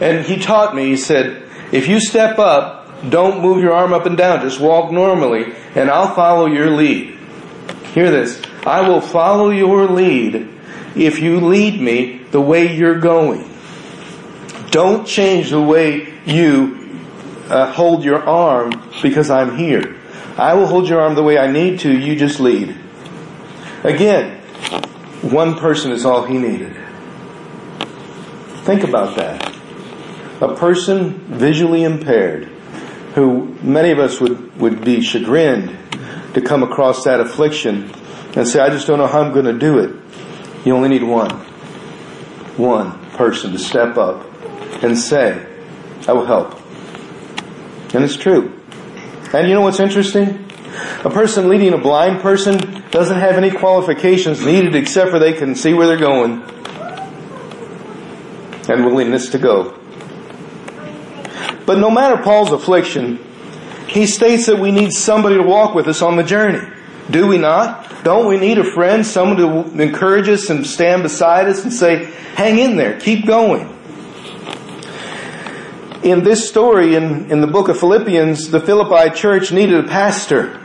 And 0.00 0.24
he 0.24 0.38
taught 0.38 0.74
me, 0.74 0.86
he 0.86 0.96
said, 0.96 1.48
if 1.72 1.86
you 1.88 2.00
step 2.00 2.38
up, 2.38 3.10
don't 3.10 3.42
move 3.42 3.62
your 3.62 3.72
arm 3.72 3.92
up 3.92 4.06
and 4.06 4.16
down, 4.16 4.40
just 4.40 4.60
walk 4.60 4.90
normally, 4.90 5.52
and 5.74 5.90
I'll 5.90 6.14
follow 6.14 6.46
your 6.46 6.70
lead. 6.70 7.18
Hear 7.92 8.10
this. 8.10 8.40
I 8.66 8.88
will 8.88 9.00
follow 9.00 9.50
your 9.50 9.86
lead 9.88 10.48
if 10.94 11.18
you 11.20 11.40
lead 11.40 11.80
me 11.80 12.18
the 12.30 12.40
way 12.40 12.74
you're 12.74 12.98
going. 12.98 13.48
Don't 14.70 15.06
change 15.06 15.50
the 15.50 15.60
way 15.60 16.14
you 16.24 16.98
uh, 17.48 17.72
hold 17.72 18.04
your 18.04 18.22
arm 18.22 18.70
because 19.02 19.30
I'm 19.30 19.56
here. 19.56 19.96
I 20.36 20.54
will 20.54 20.66
hold 20.66 20.88
your 20.88 21.00
arm 21.00 21.14
the 21.14 21.22
way 21.22 21.38
I 21.38 21.50
need 21.50 21.80
to. 21.80 21.92
You 21.92 22.16
just 22.16 22.38
lead. 22.38 22.76
Again, 23.82 24.40
one 25.22 25.56
person 25.56 25.90
is 25.90 26.04
all 26.04 26.24
he 26.24 26.38
needed. 26.38 26.76
Think 28.64 28.84
about 28.84 29.16
that. 29.16 29.54
A 30.40 30.54
person 30.54 31.14
visually 31.26 31.82
impaired 31.82 32.44
who 33.14 33.54
many 33.62 33.90
of 33.90 33.98
us 33.98 34.20
would, 34.20 34.56
would 34.58 34.84
be 34.84 35.00
chagrined 35.00 35.76
to 36.34 36.40
come 36.40 36.62
across 36.62 37.04
that 37.04 37.20
affliction 37.20 37.90
and 38.36 38.46
say, 38.46 38.60
I 38.60 38.70
just 38.70 38.86
don't 38.86 38.98
know 38.98 39.06
how 39.06 39.22
I'm 39.22 39.32
going 39.32 39.46
to 39.46 39.58
do 39.58 39.78
it. 39.78 39.96
You 40.64 40.74
only 40.76 40.88
need 40.88 41.02
one. 41.02 41.30
One 42.56 42.98
person 43.10 43.52
to 43.52 43.58
step 43.58 43.96
up 43.96 44.24
and 44.82 44.96
say, 44.98 45.46
I 46.06 46.12
will 46.12 46.26
help. 46.26 46.60
And 47.94 48.04
it's 48.04 48.16
true. 48.16 48.60
And 49.32 49.48
you 49.48 49.54
know 49.54 49.62
what's 49.62 49.80
interesting? 49.80 50.46
A 51.04 51.10
person 51.10 51.48
leading 51.48 51.72
a 51.72 51.78
blind 51.78 52.20
person 52.20 52.84
doesn't 52.90 53.18
have 53.18 53.36
any 53.36 53.50
qualifications 53.50 54.44
needed 54.44 54.74
except 54.74 55.10
for 55.10 55.18
they 55.18 55.32
can 55.32 55.54
see 55.54 55.74
where 55.74 55.86
they're 55.86 55.96
going 55.96 56.42
and 58.68 58.84
willingness 58.84 59.30
to 59.30 59.38
go. 59.38 59.76
But 61.66 61.78
no 61.78 61.90
matter 61.90 62.22
Paul's 62.22 62.52
affliction, 62.52 63.18
he 63.88 64.06
states 64.06 64.46
that 64.46 64.58
we 64.58 64.70
need 64.70 64.92
somebody 64.92 65.36
to 65.36 65.42
walk 65.42 65.74
with 65.74 65.88
us 65.88 66.02
on 66.02 66.16
the 66.16 66.22
journey. 66.22 66.66
Do 67.08 67.26
we 67.26 67.38
not? 67.38 68.04
Don't 68.04 68.26
we 68.26 68.38
need 68.38 68.58
a 68.58 68.64
friend, 68.64 69.04
someone 69.04 69.36
to 69.36 69.82
encourage 69.82 70.28
us 70.28 70.50
and 70.50 70.66
stand 70.66 71.02
beside 71.02 71.46
us 71.46 71.62
and 71.64 71.72
say, 71.72 72.06
hang 72.34 72.58
in 72.58 72.76
there, 72.76 72.98
keep 72.98 73.26
going? 73.26 73.76
In 76.02 76.24
this 76.24 76.48
story 76.48 76.94
in, 76.94 77.30
in 77.30 77.40
the 77.40 77.46
book 77.46 77.68
of 77.68 77.78
Philippians, 77.78 78.50
the 78.50 78.60
Philippi 78.60 79.14
church 79.14 79.52
needed 79.52 79.84
a 79.84 79.88
pastor. 79.88 80.58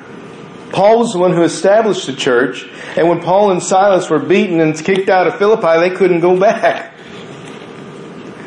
Paul 0.71 0.99
was 0.99 1.13
the 1.13 1.19
one 1.19 1.33
who 1.33 1.43
established 1.43 2.07
the 2.07 2.13
church, 2.13 2.65
and 2.95 3.09
when 3.09 3.21
Paul 3.21 3.51
and 3.51 3.61
Silas 3.61 4.09
were 4.09 4.19
beaten 4.19 4.59
and 4.59 4.75
kicked 4.77 5.09
out 5.09 5.27
of 5.27 5.37
Philippi, 5.37 5.79
they 5.79 5.95
couldn't 5.95 6.21
go 6.21 6.39
back. 6.39 6.93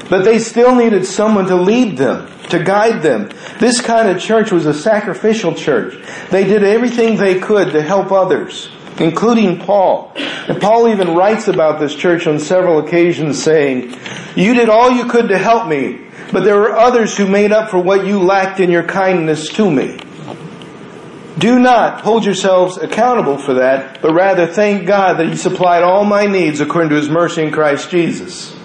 But 0.08 0.24
they 0.24 0.38
still 0.38 0.74
needed 0.74 1.04
someone 1.04 1.46
to 1.46 1.56
lead 1.56 1.98
them, 1.98 2.30
to 2.48 2.62
guide 2.62 3.02
them. 3.02 3.30
This 3.58 3.80
kind 3.80 4.08
of 4.08 4.20
church 4.20 4.52
was 4.52 4.66
a 4.66 4.74
sacrificial 4.74 5.54
church. 5.54 5.98
They 6.30 6.44
did 6.44 6.62
everything 6.62 7.16
they 7.16 7.40
could 7.40 7.72
to 7.72 7.82
help 7.82 8.12
others, 8.12 8.70
including 8.98 9.58
Paul. 9.58 10.12
And 10.16 10.60
Paul 10.60 10.88
even 10.88 11.14
writes 11.14 11.48
about 11.48 11.80
this 11.80 11.94
church 11.94 12.26
on 12.26 12.38
several 12.38 12.78
occasions 12.78 13.42
saying, 13.42 13.96
You 14.36 14.54
did 14.54 14.68
all 14.68 14.90
you 14.90 15.06
could 15.06 15.28
to 15.28 15.38
help 15.38 15.68
me, 15.68 16.06
but 16.32 16.44
there 16.44 16.56
were 16.56 16.76
others 16.76 17.16
who 17.16 17.26
made 17.26 17.50
up 17.50 17.70
for 17.70 17.78
what 17.78 18.06
you 18.06 18.20
lacked 18.20 18.60
in 18.60 18.70
your 18.70 18.84
kindness 18.84 19.48
to 19.54 19.70
me. 19.70 19.98
Do 21.38 21.58
not 21.60 22.00
hold 22.00 22.24
yourselves 22.24 22.78
accountable 22.78 23.38
for 23.38 23.54
that, 23.54 24.02
but 24.02 24.12
rather 24.12 24.46
thank 24.46 24.86
God 24.86 25.18
that 25.18 25.28
He 25.28 25.36
supplied 25.36 25.84
all 25.84 26.04
my 26.04 26.26
needs 26.26 26.60
according 26.60 26.90
to 26.90 26.96
His 26.96 27.08
mercy 27.08 27.42
in 27.42 27.52
Christ 27.52 27.90
Jesus. 27.90 28.57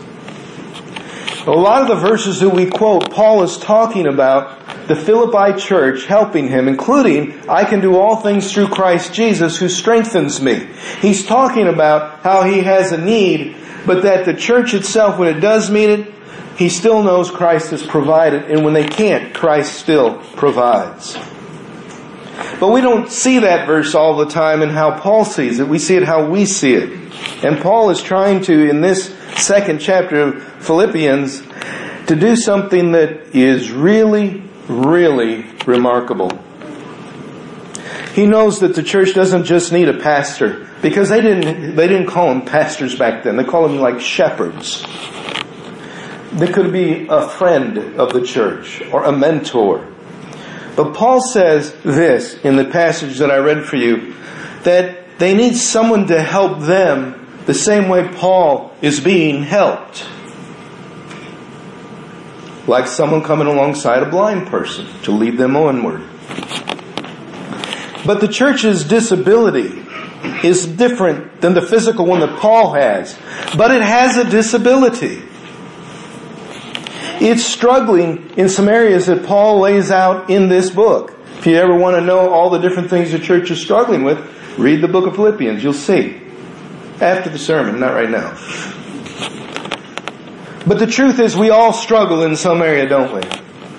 A 1.45 1.51
lot 1.51 1.81
of 1.81 1.89
the 1.89 1.95
verses 1.95 2.39
that 2.39 2.51
we 2.51 2.69
quote, 2.69 3.11
Paul 3.11 3.43
is 3.43 3.57
talking 3.57 4.07
about 4.07 4.87
the 4.87 4.95
Philippi 4.95 5.59
church 5.59 6.05
helping 6.05 6.47
him, 6.47 6.69
including, 6.69 7.49
I 7.49 7.65
can 7.65 7.81
do 7.81 7.97
all 7.97 8.15
things 8.15 8.53
through 8.53 8.69
Christ 8.69 9.13
Jesus 9.13 9.57
who 9.57 9.67
strengthens 9.67 10.41
me. 10.41 10.69
He's 11.01 11.25
talking 11.25 11.67
about 11.67 12.21
how 12.21 12.43
he 12.43 12.59
has 12.59 12.93
a 12.93 12.97
need, 12.97 13.57
but 13.85 14.03
that 14.03 14.23
the 14.23 14.33
church 14.33 14.73
itself, 14.73 15.19
when 15.19 15.35
it 15.35 15.41
does 15.41 15.69
meet 15.69 15.89
it, 15.89 16.13
he 16.57 16.69
still 16.69 17.03
knows 17.03 17.29
Christ 17.29 17.71
has 17.71 17.83
provided, 17.85 18.49
and 18.49 18.63
when 18.63 18.73
they 18.73 18.87
can't, 18.87 19.33
Christ 19.33 19.73
still 19.73 20.19
provides. 20.37 21.17
But 22.57 22.69
we 22.69 22.79
don't 22.79 23.11
see 23.11 23.39
that 23.39 23.67
verse 23.67 23.95
all 23.95 24.15
the 24.15 24.27
time 24.27 24.61
in 24.61 24.69
how 24.69 24.97
Paul 24.97 25.25
sees 25.25 25.59
it. 25.59 25.67
We 25.67 25.79
see 25.79 25.97
it 25.97 26.03
how 26.03 26.25
we 26.25 26.45
see 26.45 26.73
it. 26.73 27.13
And 27.43 27.59
Paul 27.59 27.89
is 27.89 28.01
trying 28.01 28.43
to, 28.43 28.69
in 28.69 28.79
this 28.79 29.13
second 29.37 29.79
chapter 29.79 30.21
of 30.21 30.43
Philippians, 30.65 31.41
to 32.07 32.15
do 32.15 32.35
something 32.35 32.91
that 32.93 33.35
is 33.35 33.71
really, 33.71 34.43
really 34.67 35.45
remarkable. 35.65 36.31
He 38.13 38.27
knows 38.27 38.59
that 38.59 38.75
the 38.75 38.83
church 38.83 39.13
doesn't 39.13 39.45
just 39.45 39.71
need 39.71 39.89
a 39.89 39.97
pastor 39.97 40.69
because 40.81 41.09
they 41.09 41.21
didn't, 41.21 41.75
they 41.75 41.87
didn't 41.87 42.07
call 42.07 42.29
them 42.29 42.45
pastors 42.45 42.95
back 42.95 43.23
then. 43.23 43.37
They 43.37 43.43
called 43.43 43.71
them 43.71 43.79
like 43.79 43.99
shepherds. 43.99 44.85
They 46.33 46.47
could 46.47 46.71
be 46.71 47.07
a 47.09 47.27
friend 47.27 47.99
of 47.99 48.13
the 48.13 48.21
church 48.21 48.81
or 48.91 49.03
a 49.03 49.11
mentor. 49.11 49.87
But 50.75 50.93
Paul 50.93 51.21
says 51.21 51.73
this 51.83 52.35
in 52.43 52.55
the 52.55 52.65
passage 52.65 53.19
that 53.19 53.31
I 53.31 53.37
read 53.37 53.65
for 53.65 53.77
you 53.77 54.13
that 54.63 55.19
they 55.19 55.35
need 55.35 55.55
someone 55.55 56.07
to 56.07 56.21
help 56.21 56.59
them 56.61 57.22
the 57.45 57.53
same 57.53 57.89
way 57.89 58.07
Paul 58.07 58.73
is 58.81 58.99
being 58.99 59.43
helped. 59.43 60.07
Like 62.67 62.87
someone 62.87 63.23
coming 63.23 63.47
alongside 63.47 64.03
a 64.03 64.09
blind 64.09 64.47
person 64.47 64.87
to 65.03 65.11
lead 65.11 65.37
them 65.37 65.55
onward. 65.55 66.01
But 68.05 68.21
the 68.21 68.27
church's 68.27 68.83
disability 68.85 69.85
is 70.43 70.65
different 70.65 71.41
than 71.41 71.53
the 71.53 71.61
physical 71.61 72.05
one 72.05 72.21
that 72.21 72.39
Paul 72.39 72.73
has. 72.73 73.17
But 73.57 73.71
it 73.71 73.81
has 73.81 74.17
a 74.17 74.29
disability. 74.29 75.21
It's 77.19 77.43
struggling 77.43 78.31
in 78.37 78.49
some 78.49 78.67
areas 78.67 79.05
that 79.07 79.25
Paul 79.25 79.59
lays 79.59 79.91
out 79.91 80.29
in 80.29 80.49
this 80.49 80.69
book. 80.69 81.17
If 81.37 81.47
you 81.47 81.55
ever 81.57 81.75
want 81.75 81.97
to 81.97 82.01
know 82.01 82.29
all 82.29 82.49
the 82.49 82.59
different 82.59 82.89
things 82.89 83.11
the 83.11 83.19
church 83.19 83.51
is 83.51 83.61
struggling 83.61 84.03
with, 84.03 84.17
read 84.57 84.81
the 84.81 84.87
book 84.87 85.07
of 85.07 85.15
Philippians. 85.15 85.63
You'll 85.63 85.73
see. 85.73 86.22
After 87.01 87.29
the 87.29 87.39
sermon, 87.39 87.79
not 87.79 87.93
right 87.93 88.09
now. 88.09 88.37
But 90.65 90.79
the 90.79 90.87
truth 90.87 91.19
is 91.19 91.35
we 91.35 91.49
all 91.49 91.73
struggle 91.73 92.23
in 92.23 92.35
some 92.35 92.61
area, 92.61 92.87
don't 92.87 93.13
we? 93.13 93.21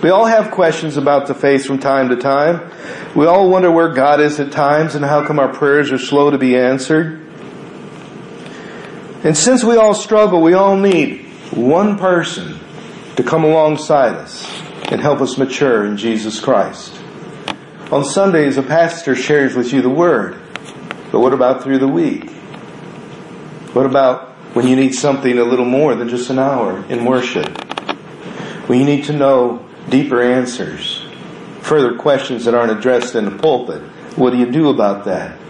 We 0.03 0.11
all 0.11 0.27
have 0.27 0.51
questions 0.51 0.99
about 0.99 1.29
the 1.29 1.35
faith 1.35 1.65
from 1.65 1.79
time 1.79 2.11
to 2.11 2.17
time. 2.17 2.71
We 3.17 3.27
all 3.27 3.49
wonder 3.49 3.71
where 3.71 3.89
God 3.89 4.21
is 4.21 4.39
at 4.39 4.53
times 4.53 4.95
and 4.95 5.05
how 5.05 5.27
come 5.27 5.39
our 5.39 5.53
prayers 5.53 5.91
are 5.93 5.99
slow 5.99 6.31
to 6.31 6.37
be 6.37 6.59
answered. 6.59 7.21
And 9.25 9.35
since 9.35 9.65
we 9.65 9.77
all 9.77 9.95
struggle, 9.95 10.43
we 10.43 10.53
all 10.53 10.77
need 10.77 11.25
one 11.53 11.97
person 11.97 12.61
to 13.17 13.23
come 13.23 13.45
alongside 13.45 14.17
us 14.17 14.47
and 14.91 15.01
help 15.01 15.23
us 15.23 15.39
mature 15.39 15.87
in 15.87 15.97
Jesus 15.97 16.39
Christ. 16.41 17.01
On 17.91 18.05
Sundays, 18.05 18.59
a 18.59 18.63
pastor 18.63 19.15
shares 19.15 19.55
with 19.55 19.73
you 19.73 19.81
the 19.81 19.89
Word. 19.89 20.39
But 21.11 21.21
what 21.21 21.33
about 21.33 21.63
through 21.63 21.79
the 21.79 21.89
week? 21.89 22.31
What 23.75 23.87
about 23.87 24.29
when 24.55 24.69
you 24.69 24.77
need 24.77 24.95
something 24.95 25.37
a 25.37 25.43
little 25.43 25.65
more 25.65 25.97
than 25.97 26.09
just 26.09 26.31
an 26.31 26.39
hour 26.39 26.85
in 26.89 27.05
worship? 27.05 27.49
When 28.69 28.79
you 28.79 28.85
need 28.85 29.07
to 29.07 29.13
know 29.13 29.67
deeper 29.89 30.23
answers, 30.23 31.05
further 31.61 31.97
questions 31.97 32.45
that 32.45 32.55
aren't 32.55 32.71
addressed 32.71 33.17
in 33.17 33.25
the 33.25 33.33
pulpit, 33.33 33.83
what 34.17 34.31
do 34.31 34.39
you 34.39 34.49
do 34.49 34.69
about 34.69 35.07
that? 35.07 35.41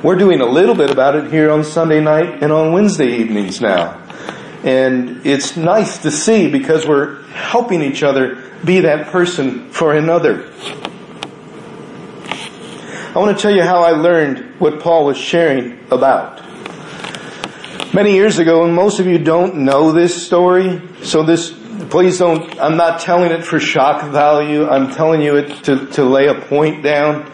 We're 0.00 0.14
doing 0.14 0.40
a 0.40 0.46
little 0.46 0.76
bit 0.76 0.92
about 0.92 1.16
it 1.16 1.32
here 1.32 1.50
on 1.50 1.64
Sunday 1.64 2.00
night 2.00 2.40
and 2.40 2.52
on 2.52 2.72
Wednesday 2.72 3.16
evenings 3.16 3.60
now. 3.60 4.00
And 4.62 5.26
it's 5.26 5.56
nice 5.56 5.98
to 6.02 6.12
see 6.12 6.48
because 6.48 6.86
we're 6.86 7.22
helping 7.30 7.82
each 7.82 8.04
other 8.04 8.44
be 8.64 8.78
that 8.82 9.08
person 9.08 9.70
for 9.70 9.92
another. 9.92 10.52
I 13.12 13.14
want 13.16 13.36
to 13.36 13.42
tell 13.42 13.52
you 13.52 13.64
how 13.64 13.82
I 13.82 13.90
learned 13.90 14.60
what 14.60 14.78
Paul 14.78 15.04
was 15.04 15.16
sharing 15.18 15.80
about. 15.90 16.47
Many 17.94 18.12
years 18.12 18.38
ago, 18.38 18.64
and 18.64 18.74
most 18.74 19.00
of 19.00 19.06
you 19.06 19.16
don't 19.16 19.64
know 19.64 19.92
this 19.92 20.26
story, 20.26 20.82
so 21.02 21.22
this, 21.22 21.54
please 21.88 22.18
don't, 22.18 22.60
I'm 22.60 22.76
not 22.76 23.00
telling 23.00 23.32
it 23.32 23.42
for 23.42 23.58
shock 23.58 24.10
value, 24.12 24.68
I'm 24.68 24.92
telling 24.92 25.22
you 25.22 25.36
it 25.36 25.64
to, 25.64 25.86
to 25.92 26.04
lay 26.04 26.26
a 26.26 26.34
point 26.34 26.82
down. 26.82 27.32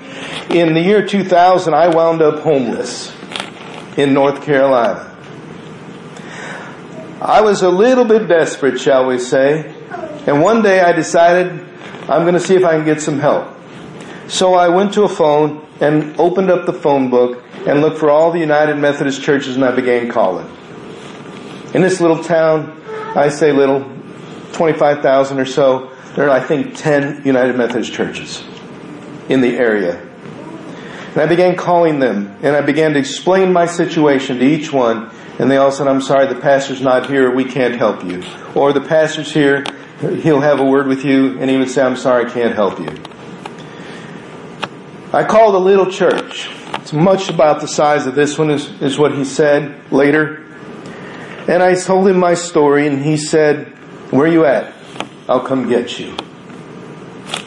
In 0.50 0.74
the 0.74 0.80
year 0.80 1.04
2000, 1.04 1.74
I 1.74 1.88
wound 1.88 2.22
up 2.22 2.38
homeless 2.38 3.12
in 3.96 4.14
North 4.14 4.44
Carolina. 4.44 5.10
I 7.20 7.40
was 7.40 7.62
a 7.62 7.70
little 7.70 8.04
bit 8.04 8.28
desperate, 8.28 8.78
shall 8.80 9.06
we 9.06 9.18
say, 9.18 9.74
and 10.28 10.40
one 10.40 10.62
day 10.62 10.82
I 10.82 10.92
decided 10.92 11.50
I'm 12.08 12.22
going 12.22 12.34
to 12.34 12.40
see 12.40 12.54
if 12.54 12.62
I 12.62 12.76
can 12.76 12.84
get 12.84 13.00
some 13.00 13.18
help. 13.18 13.52
So 14.28 14.54
I 14.54 14.68
went 14.68 14.94
to 14.94 15.02
a 15.02 15.08
phone 15.08 15.66
and 15.80 16.18
opened 16.20 16.50
up 16.50 16.64
the 16.64 16.72
phone 16.72 17.10
book 17.10 17.43
and 17.66 17.80
looked 17.80 17.98
for 17.98 18.10
all 18.10 18.30
the 18.30 18.38
United 18.38 18.76
Methodist 18.76 19.22
churches 19.22 19.56
and 19.56 19.64
I 19.64 19.74
began 19.74 20.10
calling. 20.10 20.46
In 21.74 21.82
this 21.82 22.00
little 22.00 22.22
town, 22.22 22.80
I 23.16 23.28
say 23.28 23.52
little, 23.52 23.90
25,000 24.52 25.40
or 25.40 25.46
so, 25.46 25.90
there 26.14 26.28
are 26.28 26.30
I 26.30 26.40
think 26.40 26.76
10 26.76 27.22
United 27.24 27.56
Methodist 27.56 27.92
churches 27.92 28.44
in 29.28 29.40
the 29.40 29.56
area. 29.56 30.00
And 31.08 31.18
I 31.18 31.26
began 31.26 31.56
calling 31.56 31.98
them 31.98 32.36
and 32.42 32.54
I 32.54 32.60
began 32.60 32.92
to 32.92 32.98
explain 32.98 33.52
my 33.52 33.66
situation 33.66 34.38
to 34.38 34.44
each 34.44 34.72
one 34.72 35.10
and 35.38 35.50
they 35.50 35.56
all 35.56 35.72
said, 35.72 35.88
I'm 35.88 36.00
sorry, 36.00 36.26
the 36.26 36.40
pastor's 36.40 36.80
not 36.80 37.08
here, 37.08 37.34
we 37.34 37.44
can't 37.44 37.74
help 37.74 38.04
you. 38.04 38.22
Or 38.54 38.72
the 38.72 38.80
pastor's 38.80 39.32
here, 39.32 39.64
he'll 40.00 40.40
have 40.40 40.60
a 40.60 40.64
word 40.64 40.86
with 40.86 41.04
you 41.04 41.38
and 41.40 41.50
he 41.50 41.56
would 41.56 41.70
say, 41.70 41.82
I'm 41.82 41.96
sorry, 41.96 42.26
I 42.26 42.30
can't 42.30 42.54
help 42.54 42.78
you. 42.78 42.88
I 45.12 45.24
called 45.24 45.54
a 45.54 45.58
little 45.58 45.90
church. 45.90 46.50
It's 46.84 46.92
much 46.92 47.30
about 47.30 47.62
the 47.62 47.66
size 47.66 48.06
of 48.06 48.14
this 48.14 48.36
one 48.38 48.50
is, 48.50 48.70
is 48.82 48.98
what 48.98 49.14
he 49.14 49.24
said 49.24 49.90
later. 49.90 50.44
And 51.48 51.62
I 51.62 51.76
told 51.76 52.06
him 52.06 52.18
my 52.18 52.34
story 52.34 52.86
and 52.86 53.02
he 53.02 53.16
said, 53.16 53.68
where 54.10 54.26
are 54.26 54.30
you 54.30 54.44
at? 54.44 54.70
I'll 55.26 55.40
come 55.40 55.66
get 55.66 55.98
you. 55.98 56.14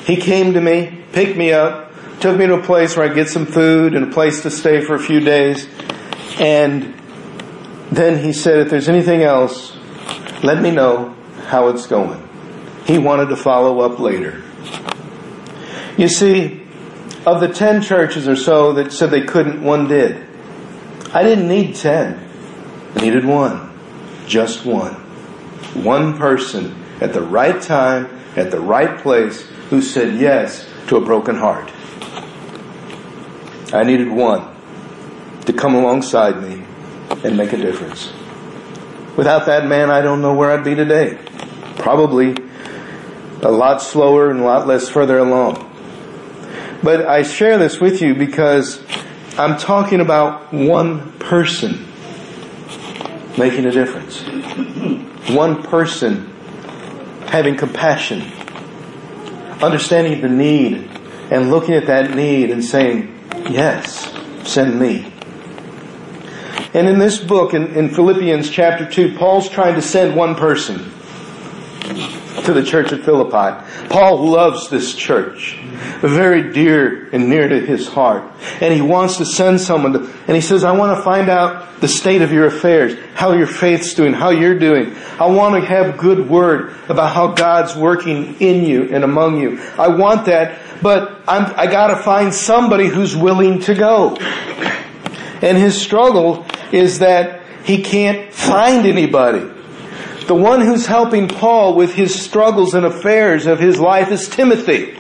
He 0.06 0.16
came 0.16 0.54
to 0.54 0.60
me, 0.60 1.04
picked 1.12 1.38
me 1.38 1.54
up, 1.54 1.94
took 2.20 2.36
me 2.36 2.48
to 2.48 2.56
a 2.56 2.64
place 2.64 2.98
where 2.98 3.08
I 3.08 3.14
get 3.14 3.30
some 3.30 3.46
food 3.46 3.94
and 3.94 4.06
a 4.06 4.12
place 4.12 4.42
to 4.42 4.50
stay 4.50 4.82
for 4.82 4.96
a 4.96 5.00
few 5.00 5.20
days. 5.20 5.68
And 6.40 6.96
then 7.92 8.24
he 8.24 8.34
said, 8.34 8.58
if 8.58 8.72
there's 8.72 8.90
anything 8.90 9.22
else, 9.22 9.78
let 10.42 10.64
me 10.64 10.72
know 10.72 11.16
how 11.46 11.68
it's 11.68 11.86
going. 11.86 12.28
He 12.88 12.98
wanted 12.98 13.28
to 13.28 13.36
follow 13.36 13.82
up 13.82 14.00
later. 14.00 14.42
You 15.96 16.08
see, 16.08 16.67
of 17.28 17.42
the 17.42 17.50
ten 17.50 17.82
churches 17.82 18.26
or 18.26 18.38
so 18.38 18.72
that 18.72 18.94
said 18.94 19.12
they 19.12 19.26
couldn't, 19.26 19.62
one 19.62 19.90
did. 19.90 20.26
I 21.14 21.24
didn't 21.24 21.50
need 21.50 21.76
ten. 21.76 22.26
I 22.96 23.02
needed 23.02 23.26
one. 23.26 23.78
Just 24.28 24.66
one. 24.66 24.94
One 25.84 26.18
person 26.18 26.86
at 27.02 27.12
the 27.12 27.22
right 27.22 27.62
time, 27.62 28.18
at 28.38 28.50
the 28.50 28.62
right 28.62 28.98
place, 29.00 29.42
who 29.70 29.82
said 29.82 30.16
yes 30.16 30.70
to 30.88 30.96
a 30.96 31.02
broken 31.02 31.36
heart. 31.36 31.70
I 33.74 33.84
needed 33.84 34.10
one 34.10 34.56
to 35.42 35.52
come 35.52 35.76
alongside 35.76 36.42
me 36.42 36.64
and 37.26 37.36
make 37.36 37.52
a 37.52 37.58
difference. 37.58 38.10
Without 39.18 39.48
that 39.48 39.68
man, 39.68 39.92
I 39.92 40.02
don't 40.02 40.22
know 40.22 40.34
where 40.34 40.52
I'd 40.52 40.64
be 40.64 40.76
today. 40.76 41.20
Probably 41.76 42.36
a 43.42 43.52
lot 43.52 43.82
slower 43.82 44.32
and 44.32 44.40
a 44.40 44.44
lot 44.44 44.66
less 44.66 44.88
further 44.88 45.18
along. 45.18 45.66
But 46.84 47.06
I 47.06 47.24
share 47.24 47.58
this 47.58 47.80
with 47.80 48.02
you 48.02 48.14
because 48.14 48.84
I'm 49.38 49.58
talking 49.58 50.00
about 50.00 50.54
one 50.54 51.12
person 51.20 51.88
making 53.38 53.66
a 53.66 53.72
difference. 53.72 54.22
One 55.30 55.64
person 55.64 56.34
having 57.28 57.58
compassion, 57.58 58.22
understanding 59.62 60.22
the 60.22 60.30
need, 60.30 60.90
and 61.30 61.52
looking 61.52 61.76
at 61.76 61.88
that 61.88 62.16
need 62.16 62.52
and 62.52 62.64
saying, 62.64 63.14
Yes, 63.50 64.14
send 64.44 64.80
me. 64.80 65.12
And 66.74 66.88
in 66.88 67.00
this 67.00 67.18
book, 67.18 67.54
in, 67.54 67.68
in 67.76 67.90
Philippians 67.90 68.50
chapter 68.50 68.90
2, 68.90 69.18
Paul's 69.18 69.50
trying 69.50 69.76
to 69.76 69.82
send 69.82 70.16
one 70.16 70.36
person 70.36 70.92
to 72.48 72.54
the 72.54 72.64
church 72.64 72.92
at 72.92 73.04
Philippi. 73.04 73.64
Paul 73.90 74.30
loves 74.30 74.70
this 74.70 74.96
church, 74.96 75.58
very 76.02 76.54
dear 76.54 77.10
and 77.12 77.30
near 77.30 77.48
to 77.48 77.60
his 77.60 77.88
heart. 77.88 78.24
And 78.62 78.74
he 78.74 78.82
wants 78.82 79.18
to 79.18 79.26
send 79.26 79.62
someone 79.62 79.94
to, 79.94 80.00
and 80.28 80.36
he 80.36 80.42
says, 80.42 80.64
I 80.64 80.72
want 80.72 80.98
to 80.98 81.04
find 81.04 81.30
out 81.30 81.82
the 81.82 81.88
state 81.88 82.22
of 82.22 82.32
your 82.32 82.46
affairs, 82.46 82.98
how 83.14 83.34
your 83.34 83.48
faith's 83.48 83.94
doing, 83.94 84.14
how 84.14 84.30
you're 84.30 84.58
doing. 84.58 84.96
I 85.20 85.28
want 85.28 85.62
to 85.62 85.70
have 85.70 85.98
good 85.98 86.30
word 86.30 86.74
about 86.90 87.14
how 87.14 87.34
God's 87.34 87.76
working 87.76 88.36
in 88.40 88.64
you 88.64 88.94
and 88.94 89.04
among 89.04 89.40
you. 89.40 89.60
I 89.78 89.90
want 89.90 90.26
that, 90.26 90.60
but 90.82 91.22
I'm, 91.28 91.54
I 91.58 91.68
gotta 91.68 92.02
find 92.02 92.34
somebody 92.34 92.88
who's 92.88 93.16
willing 93.16 93.60
to 93.62 93.76
go. 93.76 94.16
And 95.42 95.58
his 95.58 95.80
struggle 95.80 96.46
is 96.72 97.00
that 97.00 97.44
he 97.66 97.84
can't 97.84 98.34
find 98.34 98.86
anybody. 98.86 99.57
The 100.28 100.36
one 100.36 100.60
who's 100.60 100.86
helping 100.86 101.30
Paul 101.30 101.76
with 101.76 101.94
his 101.94 102.14
struggles 102.14 102.74
and 102.74 102.86
affairs 102.86 103.46
of 103.46 103.60
his 103.60 103.80
life 103.80 104.12
is 104.12 104.28
Timothy. 104.28 104.94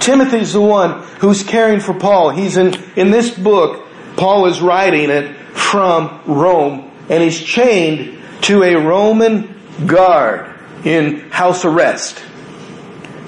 Timothy's 0.00 0.52
the 0.52 0.60
one 0.60 1.02
who's 1.18 1.42
caring 1.42 1.80
for 1.80 1.94
Paul. 1.94 2.28
He's 2.28 2.58
in, 2.58 2.74
in 2.94 3.10
this 3.10 3.30
book, 3.30 3.86
Paul 4.18 4.46
is 4.46 4.60
writing 4.60 5.08
it 5.08 5.34
from 5.56 6.20
Rome, 6.26 6.90
and 7.08 7.22
he's 7.22 7.40
chained 7.40 8.22
to 8.42 8.64
a 8.64 8.74
Roman 8.76 9.58
guard 9.86 10.54
in 10.84 11.30
house 11.30 11.64
arrest. 11.64 12.22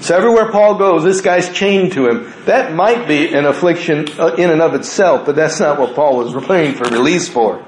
So 0.01 0.15
everywhere 0.15 0.51
Paul 0.51 0.77
goes, 0.77 1.03
this 1.03 1.21
guy's 1.21 1.51
chained 1.51 1.93
to 1.93 2.07
him. 2.07 2.31
That 2.45 2.75
might 2.75 3.07
be 3.07 3.33
an 3.33 3.45
affliction 3.45 4.07
uh, 4.19 4.35
in 4.37 4.51
and 4.51 4.61
of 4.61 4.75
itself, 4.75 5.25
but 5.25 5.35
that's 5.35 5.59
not 5.59 5.79
what 5.79 5.95
Paul 5.95 6.17
was 6.17 6.31
praying 6.45 6.75
for 6.75 6.83
release 6.83 7.27
for. 7.27 7.65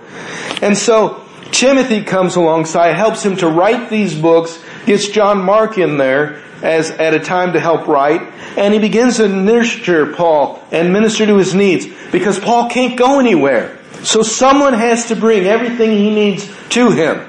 And 0.62 0.78
so 0.78 1.27
Timothy 1.52 2.04
comes 2.04 2.36
alongside, 2.36 2.94
helps 2.94 3.24
him 3.24 3.38
to 3.38 3.48
write 3.48 3.90
these 3.90 4.20
books, 4.20 4.64
gets 4.86 5.10
John 5.10 5.44
Mark 5.44 5.78
in 5.78 5.98
there 5.98 6.42
as 6.62 6.92
at 6.92 7.14
a 7.14 7.20
time 7.20 7.54
to 7.54 7.60
help 7.60 7.88
write, 7.88 8.22
and 8.58 8.74
he 8.74 8.80
begins 8.80 9.18
to 9.18 9.28
nurture 9.28 10.14
Paul 10.14 10.64
and 10.72 10.92
minister 10.92 11.26
to 11.26 11.38
his 11.38 11.54
needs 11.54 11.88
because 12.12 12.40
Paul 12.40 12.70
can't 12.70 12.98
go 12.98 13.20
anywhere. 13.20 13.78
So 14.04 14.24
someone 14.24 14.74
has 14.74 15.08
to 15.08 15.16
bring 15.16 15.46
everything 15.46 15.92
he 15.92 16.10
needs 16.10 16.50
to 16.70 16.92
him. 16.92 17.20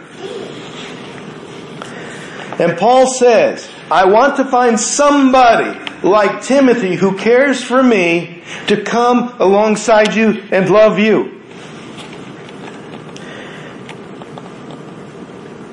And 2.61 2.77
Paul 2.77 3.07
says, 3.07 3.69
I 3.91 4.07
want 4.07 4.37
to 4.37 4.45
find 4.45 4.79
somebody 4.79 5.79
like 6.03 6.43
Timothy 6.43 6.95
who 6.97 7.17
cares 7.17 7.63
for 7.63 7.83
me 7.83 8.43
to 8.67 8.83
come 8.83 9.35
alongside 9.39 10.15
you 10.15 10.43
and 10.51 10.69
love 10.69 10.99
you. 10.99 11.38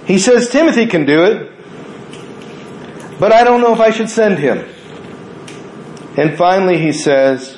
He 0.05 0.19
says 0.19 0.49
Timothy 0.49 0.85
can 0.85 1.05
do 1.05 1.23
it, 1.23 1.51
but 3.19 3.31
I 3.31 3.43
don't 3.43 3.61
know 3.61 3.73
if 3.73 3.79
I 3.79 3.89
should 3.89 4.09
send 4.09 4.37
him. 4.37 4.69
And 6.17 6.37
finally 6.37 6.77
he 6.77 6.93
says, 6.93 7.57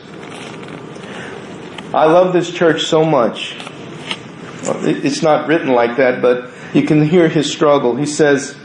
I 1.94 2.06
love 2.06 2.34
this 2.34 2.52
church 2.52 2.84
so 2.86 3.04
much. 3.04 3.56
It's 4.64 5.22
not 5.22 5.48
written 5.48 5.70
like 5.74 5.98
that, 5.98 6.22
but 6.22 6.52
you 6.74 6.84
can 6.84 7.06
hear 7.06 7.28
his 7.28 7.52
struggle. 7.52 7.96
He 7.96 8.06
says, 8.06 8.58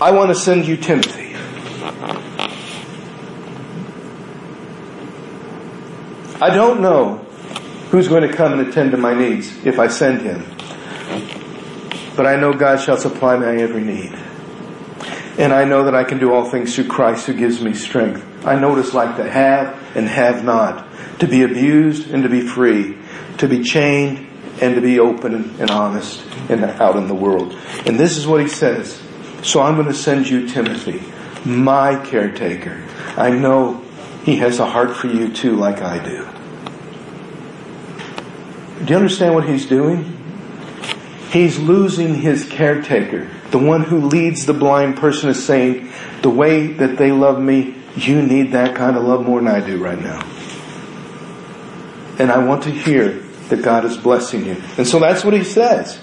I 0.00 0.12
want 0.12 0.28
to 0.30 0.34
send 0.34 0.66
you 0.66 0.76
Timothy. 0.76 1.34
I 6.40 6.54
don't 6.54 6.80
know 6.80 7.16
who's 7.90 8.06
going 8.08 8.22
to 8.22 8.32
come 8.32 8.52
and 8.58 8.68
attend 8.68 8.92
to 8.92 8.96
my 8.96 9.12
needs 9.12 9.52
if 9.66 9.78
I 9.78 9.88
send 9.88 10.22
him. 10.22 10.57
But 12.18 12.26
I 12.26 12.34
know 12.34 12.52
God 12.52 12.80
shall 12.80 12.96
supply 12.96 13.36
my 13.36 13.54
every 13.58 13.84
need. 13.84 14.12
And 15.38 15.52
I 15.52 15.62
know 15.62 15.84
that 15.84 15.94
I 15.94 16.02
can 16.02 16.18
do 16.18 16.32
all 16.32 16.50
things 16.50 16.74
through 16.74 16.88
Christ 16.88 17.28
who 17.28 17.32
gives 17.32 17.62
me 17.62 17.74
strength. 17.74 18.44
I 18.44 18.58
know 18.58 18.70
what 18.70 18.78
it's 18.80 18.92
like 18.92 19.18
to 19.18 19.30
have 19.30 19.96
and 19.96 20.08
have 20.08 20.42
not, 20.42 20.84
to 21.20 21.28
be 21.28 21.44
abused 21.44 22.10
and 22.10 22.24
to 22.24 22.28
be 22.28 22.40
free, 22.40 22.98
to 23.36 23.46
be 23.46 23.62
chained 23.62 24.26
and 24.60 24.74
to 24.74 24.80
be 24.80 24.98
open 24.98 25.60
and 25.60 25.70
honest 25.70 26.20
and 26.48 26.64
out 26.64 26.96
in 26.96 27.06
the 27.06 27.14
world. 27.14 27.56
And 27.86 28.00
this 28.00 28.16
is 28.16 28.26
what 28.26 28.40
he 28.40 28.48
says. 28.48 29.00
So 29.44 29.62
I'm 29.62 29.76
going 29.76 29.86
to 29.86 29.94
send 29.94 30.28
you 30.28 30.48
Timothy, 30.48 31.00
my 31.48 32.04
caretaker. 32.04 32.84
I 33.16 33.30
know 33.30 33.84
he 34.24 34.38
has 34.38 34.58
a 34.58 34.66
heart 34.66 34.96
for 34.96 35.06
you 35.06 35.32
too, 35.32 35.54
like 35.54 35.82
I 35.82 36.02
do. 36.02 36.26
Do 38.84 38.92
you 38.92 38.96
understand 38.96 39.36
what 39.36 39.48
he's 39.48 39.66
doing? 39.66 40.17
He's 41.30 41.58
losing 41.58 42.14
his 42.14 42.48
caretaker. 42.48 43.30
The 43.50 43.58
one 43.58 43.82
who 43.82 44.06
leads 44.06 44.46
the 44.46 44.54
blind 44.54 44.96
person 44.96 45.28
is 45.28 45.44
saying, 45.44 45.90
the 46.22 46.30
way 46.30 46.68
that 46.68 46.96
they 46.96 47.12
love 47.12 47.40
me, 47.40 47.74
you 47.96 48.22
need 48.22 48.52
that 48.52 48.74
kind 48.74 48.96
of 48.96 49.04
love 49.04 49.26
more 49.26 49.40
than 49.40 49.48
I 49.48 49.60
do 49.60 49.82
right 49.82 50.00
now. 50.00 50.20
And 52.18 52.30
I 52.30 52.38
want 52.38 52.64
to 52.64 52.70
hear 52.70 53.20
that 53.48 53.62
God 53.62 53.84
is 53.84 53.96
blessing 53.96 54.46
you. 54.46 54.56
And 54.76 54.86
so 54.86 54.98
that's 54.98 55.24
what 55.24 55.34
he 55.34 55.44
says. 55.44 56.00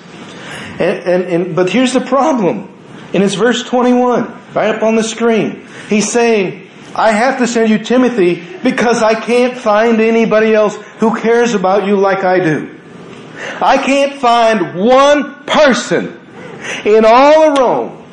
And, 0.80 0.82
and, 0.82 1.24
and 1.24 1.56
but 1.56 1.70
here's 1.70 1.94
the 1.94 2.02
problem. 2.02 2.72
And 3.14 3.24
it's 3.24 3.36
verse 3.36 3.64
21, 3.64 4.54
right 4.54 4.76
up 4.76 4.84
on 4.84 4.96
the 4.96 5.04
screen. 5.04 5.68
He's 5.90 6.12
saying, 6.12 6.70
I 6.94 7.12
have 7.12 7.40
to 7.40 7.48
send 7.48 7.70
you 7.70 7.80
Timothy 7.80 8.44
because 8.64 9.02
I 9.02 9.20
can't 9.20 9.58
find 9.58 10.00
anybody 10.00 10.54
else 10.54 10.76
who 11.00 11.16
cares 11.20 11.54
about 11.54 11.86
you 11.86 11.96
like 11.96 12.24
I 12.24 12.40
do. 12.40 12.75
I 13.62 13.77
can't 13.77 14.19
find 14.19 14.75
one 14.75 15.45
person 15.45 16.19
in 16.86 17.05
all 17.05 17.51
of 17.51 17.58
Rome 17.58 18.03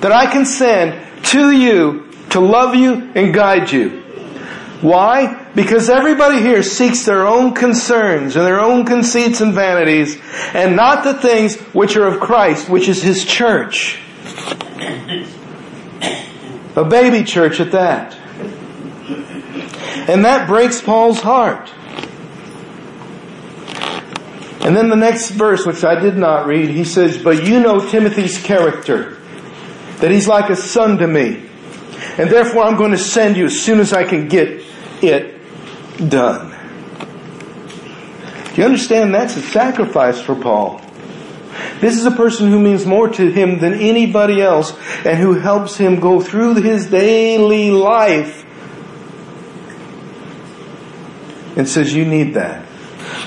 that 0.00 0.12
I 0.12 0.30
can 0.30 0.44
send 0.44 1.24
to 1.26 1.50
you 1.50 2.10
to 2.30 2.40
love 2.40 2.74
you 2.74 3.10
and 3.14 3.32
guide 3.32 3.70
you. 3.70 4.02
Why? 4.80 5.46
Because 5.54 5.88
everybody 5.88 6.38
here 6.40 6.62
seeks 6.62 7.06
their 7.06 7.26
own 7.26 7.54
concerns 7.54 8.36
and 8.36 8.44
their 8.44 8.60
own 8.60 8.84
conceits 8.84 9.40
and 9.40 9.54
vanities 9.54 10.20
and 10.52 10.76
not 10.76 11.02
the 11.02 11.14
things 11.14 11.56
which 11.72 11.96
are 11.96 12.06
of 12.06 12.20
Christ, 12.20 12.68
which 12.68 12.88
is 12.88 13.02
His 13.02 13.24
church. 13.24 13.98
A 16.76 16.84
baby 16.84 17.24
church 17.24 17.58
at 17.58 17.72
that. 17.72 18.14
And 20.08 20.24
that 20.26 20.46
breaks 20.46 20.82
Paul's 20.82 21.20
heart. 21.20 21.72
And 24.66 24.76
then 24.76 24.88
the 24.88 24.96
next 24.96 25.30
verse, 25.30 25.64
which 25.64 25.84
I 25.84 25.94
did 26.00 26.16
not 26.16 26.48
read, 26.48 26.70
he 26.70 26.82
says, 26.82 27.16
But 27.16 27.44
you 27.44 27.60
know 27.60 27.78
Timothy's 27.88 28.42
character, 28.42 29.16
that 29.98 30.10
he's 30.10 30.26
like 30.26 30.50
a 30.50 30.56
son 30.56 30.98
to 30.98 31.06
me. 31.06 31.48
And 32.18 32.28
therefore 32.28 32.64
I'm 32.64 32.76
going 32.76 32.90
to 32.90 32.98
send 32.98 33.36
you 33.36 33.44
as 33.44 33.60
soon 33.60 33.78
as 33.78 33.92
I 33.92 34.02
can 34.02 34.26
get 34.26 34.64
it 35.02 35.38
done. 36.10 36.50
Do 38.54 38.60
you 38.60 38.64
understand 38.64 39.14
that's 39.14 39.36
a 39.36 39.42
sacrifice 39.42 40.20
for 40.20 40.34
Paul? 40.34 40.80
This 41.78 41.96
is 41.96 42.04
a 42.04 42.10
person 42.10 42.50
who 42.50 42.58
means 42.58 42.84
more 42.84 43.08
to 43.08 43.30
him 43.30 43.60
than 43.60 43.72
anybody 43.74 44.42
else 44.42 44.72
and 45.04 45.16
who 45.16 45.34
helps 45.34 45.76
him 45.76 46.00
go 46.00 46.20
through 46.20 46.56
his 46.56 46.86
daily 46.86 47.70
life 47.70 48.44
and 51.56 51.68
says, 51.68 51.94
You 51.94 52.04
need 52.04 52.34
that. 52.34 52.65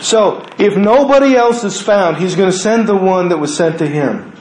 So, 0.02 0.46
if 0.58 0.78
nobody 0.78 1.36
else 1.36 1.64
is 1.64 1.82
found, 1.82 2.18
he's 2.18 2.36
going 2.36 2.52
to 2.52 2.58
send 2.58 2.88
the 2.88 2.96
one 2.96 3.30
that 3.30 3.38
was 3.38 3.56
sent 3.56 3.80
to 3.80 3.88
him. 3.88 4.34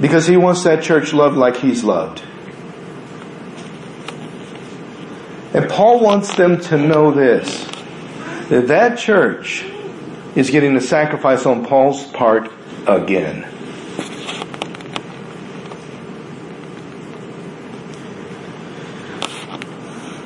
Because 0.00 0.26
he 0.26 0.36
wants 0.36 0.64
that 0.64 0.82
church 0.82 1.12
loved 1.12 1.36
like 1.36 1.56
he's 1.56 1.84
loved. 1.84 2.22
And 5.52 5.70
Paul 5.70 6.00
wants 6.00 6.34
them 6.34 6.60
to 6.62 6.76
know 6.76 7.12
this, 7.12 7.64
that 8.48 8.68
that 8.68 8.98
church 8.98 9.64
is 10.34 10.50
getting 10.50 10.74
the 10.74 10.80
sacrifice 10.80 11.46
on 11.46 11.64
Paul's 11.64 12.06
part 12.12 12.50
again. 12.86 13.42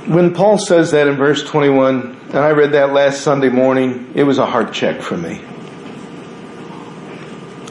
When 0.08 0.34
Paul 0.34 0.58
says 0.58 0.90
that 0.90 1.06
in 1.06 1.16
verse 1.16 1.44
21, 1.44 2.19
and 2.30 2.38
I 2.38 2.50
read 2.50 2.72
that 2.72 2.92
last 2.92 3.22
Sunday 3.22 3.48
morning, 3.48 4.12
it 4.14 4.22
was 4.22 4.38
a 4.38 4.46
heart 4.46 4.72
check 4.72 5.02
for 5.02 5.16
me. 5.16 5.40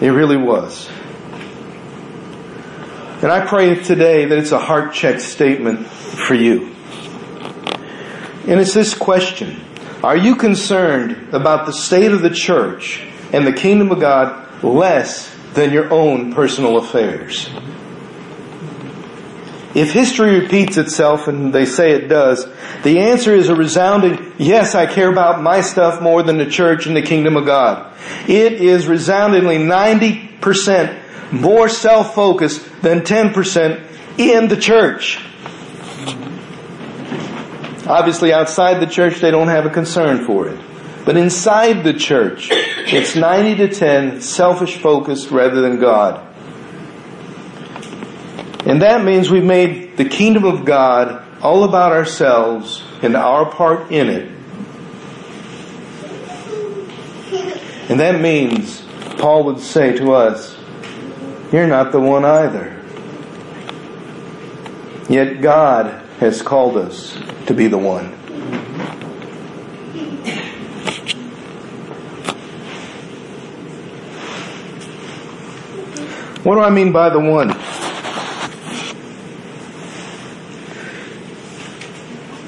It 0.02 0.10
really 0.10 0.36
was. 0.36 0.90
And 3.22 3.32
I 3.32 3.46
pray 3.46 3.76
today 3.76 4.26
that 4.26 4.38
it's 4.38 4.52
a 4.52 4.60
heart 4.60 4.94
check 4.94 5.22
statement 5.22 5.88
for 5.88 6.34
you. 6.34 6.76
And 8.48 8.60
it's 8.60 8.74
this 8.74 8.94
question. 8.94 9.62
Are 10.04 10.18
you 10.18 10.36
concerned 10.36 11.34
about 11.34 11.66
the 11.66 11.74
state 11.74 12.12
of 12.12 12.22
the 12.22 12.30
church 12.30 13.02
and 13.32 13.48
the 13.48 13.54
kingdom 13.54 13.92
of 13.92 14.02
God 14.02 14.62
less 14.62 15.34
than 15.54 15.72
your 15.72 15.90
own 15.90 16.34
personal 16.34 16.76
affairs? 16.76 17.50
If 19.80 19.94
history 19.94 20.42
repeats 20.42 20.76
itself, 20.76 21.30
and 21.30 21.54
they 21.54 21.64
say 21.64 21.94
it 21.94 22.10
does, 22.10 22.46
the 22.84 23.00
answer 23.00 23.34
is 23.34 23.48
a 23.48 23.56
resounding, 23.56 24.34
yes, 24.38 24.76
I 24.76 24.86
care 24.86 25.10
about 25.10 25.42
my 25.42 25.62
stuff 25.62 26.02
more 26.02 26.22
than 26.22 26.38
the 26.38 26.48
church 26.48 26.86
and 26.86 26.98
the 26.98 27.02
kingdom 27.02 27.38
of 27.38 27.46
God. 27.46 27.96
It 28.28 28.52
is 28.52 28.88
resoundingly 28.88 29.58
90% 29.58 31.32
more 31.32 31.70
self-focused 31.70 32.82
than 32.82 33.04
10% 33.04 33.82
in 34.18 34.50
the 34.50 34.58
church. 34.58 35.24
Obviously 37.88 38.34
outside 38.34 38.82
the 38.82 38.92
church 38.92 39.22
they 39.22 39.32
don't 39.32 39.48
have 39.48 39.66
a 39.66 39.70
concern 39.70 40.26
for 40.26 40.50
it. 40.50 40.60
But 41.06 41.16
inside 41.16 41.86
the 41.86 41.94
church, 41.94 42.50
it's 42.52 43.16
90 43.16 43.56
to 43.56 43.74
10 43.74 44.20
selfish 44.20 44.76
focused 44.76 45.32
rather 45.32 45.62
than 45.62 45.80
God. 45.80 46.29
And 48.66 48.82
that 48.82 49.04
means 49.06 49.30
we've 49.30 49.44
made 49.44 49.96
the 49.98 50.06
kingdom 50.06 50.44
of 50.44 50.66
God 50.66 51.26
all 51.42 51.64
about 51.64 51.94
ourselves 51.94 52.84
and 53.02 53.16
our 53.16 53.50
part 53.50 53.92
in 53.92 54.10
it. 54.10 54.32
And 57.90 58.00
that 58.00 58.22
means 58.22 58.84
Paul 59.18 59.46
would 59.46 59.60
say 59.60 59.98
to 59.98 60.12
us, 60.12 60.58
You're 61.52 61.68
not 61.68 61.92
the 61.92 62.00
one 62.00 62.26
either. 62.26 62.76
Yet 65.10 65.42
God 65.42 66.06
has 66.20 66.42
called 66.42 66.78
us 66.78 67.18
to 67.48 67.54
be 67.54 67.68
the 67.68 67.78
one. 67.78 68.12
What 76.44 76.56
do 76.56 76.62
I 76.62 76.70
mean 76.70 76.92
by 76.92 77.10
the 77.10 77.20
one? 77.20 77.50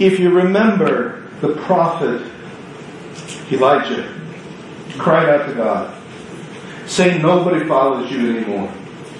If 0.01 0.19
you 0.19 0.31
remember 0.31 1.21
the 1.41 1.49
prophet 1.49 2.25
Elijah 3.51 4.11
cried 4.97 5.29
out 5.29 5.47
to 5.47 5.53
God, 5.53 5.95
saying 6.87 7.21
nobody 7.21 7.67
follows 7.67 8.11
you 8.11 8.35
anymore. 8.35 8.73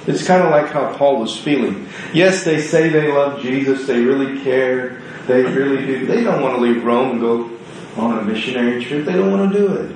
It's 0.08 0.26
kind 0.26 0.42
of 0.42 0.50
like 0.50 0.72
how 0.72 0.92
Paul 0.98 1.20
was 1.20 1.38
feeling. 1.38 1.88
Yes, 2.16 2.44
they 2.44 2.60
say 2.60 2.90
they 2.90 3.12
love 3.12 3.44
Jesus, 3.44 3.86
they 3.86 4.00
really 4.00 4.42
care, 4.42 5.00
they 5.28 5.44
really 5.44 5.86
do. 5.86 6.08
They 6.08 6.24
don't 6.24 6.42
want 6.42 6.56
to 6.56 6.62
leave 6.62 6.84
Rome 6.84 7.12
and 7.12 7.22
go 7.22 7.60
on 7.98 8.18
a 8.18 8.24
missionary 8.24 8.84
trip. 8.84 9.06
They 9.06 9.14
don't 9.14 9.32
want 9.32 9.54
to 9.54 9.60
do 9.60 9.74
it. 9.74 9.92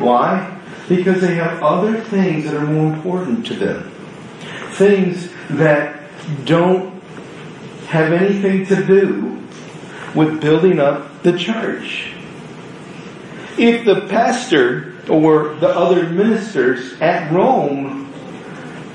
Why? 0.00 0.58
Because 0.88 1.20
they 1.20 1.34
have 1.34 1.62
other 1.62 2.00
things 2.00 2.44
that 2.44 2.54
are 2.54 2.66
more 2.66 2.94
important 2.94 3.44
to 3.48 3.54
them. 3.56 3.90
Things 4.72 5.28
that 5.50 6.00
don't 6.46 6.94
have 7.88 8.10
anything 8.10 8.64
to 8.66 8.86
do 8.86 9.43
with 10.14 10.40
building 10.40 10.78
up 10.78 11.22
the 11.22 11.36
church. 11.36 12.12
If 13.56 13.84
the 13.84 14.02
pastor 14.08 14.94
or 15.08 15.54
the 15.56 15.68
other 15.68 16.08
ministers 16.08 17.00
at 17.00 17.30
Rome 17.30 18.12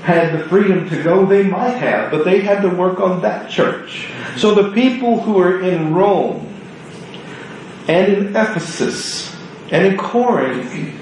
had 0.02 0.38
the 0.38 0.48
freedom 0.48 0.88
to 0.88 1.02
go, 1.02 1.26
they 1.26 1.42
might 1.42 1.76
have, 1.76 2.10
but 2.10 2.24
they 2.24 2.40
had 2.40 2.62
to 2.62 2.68
work 2.68 3.00
on 3.00 3.22
that 3.22 3.50
church. 3.50 4.08
So 4.36 4.54
the 4.54 4.72
people 4.72 5.20
who 5.20 5.38
are 5.38 5.60
in 5.60 5.94
Rome 5.94 6.46
and 7.86 8.12
in 8.12 8.28
Ephesus 8.28 9.34
and 9.70 9.86
in 9.86 9.96
Corinth 9.98 11.00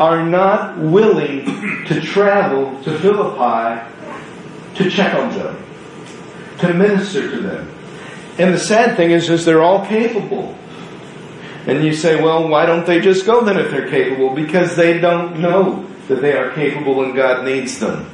are 0.00 0.24
not 0.24 0.78
willing 0.78 1.44
to 1.86 2.00
travel 2.00 2.82
to 2.82 2.98
Philippi 2.98 3.86
to 4.76 4.90
check 4.90 5.14
on 5.14 5.30
them, 5.30 5.62
to 6.58 6.72
minister 6.74 7.30
to 7.30 7.40
them. 7.40 7.68
And 8.38 8.54
the 8.54 8.58
sad 8.58 8.96
thing 8.96 9.10
is, 9.10 9.28
is 9.28 9.44
they're 9.44 9.62
all 9.62 9.84
capable. 9.86 10.56
And 11.66 11.84
you 11.84 11.92
say, 11.92 12.22
well, 12.22 12.48
why 12.48 12.66
don't 12.66 12.86
they 12.86 13.00
just 13.00 13.26
go 13.26 13.44
then 13.44 13.58
if 13.58 13.70
they're 13.70 13.90
capable? 13.90 14.34
Because 14.34 14.76
they 14.76 14.98
don't 14.98 15.40
know 15.40 15.86
that 16.08 16.22
they 16.22 16.36
are 16.36 16.50
capable 16.52 17.04
and 17.04 17.14
God 17.14 17.44
needs 17.44 17.78
them. 17.78 18.10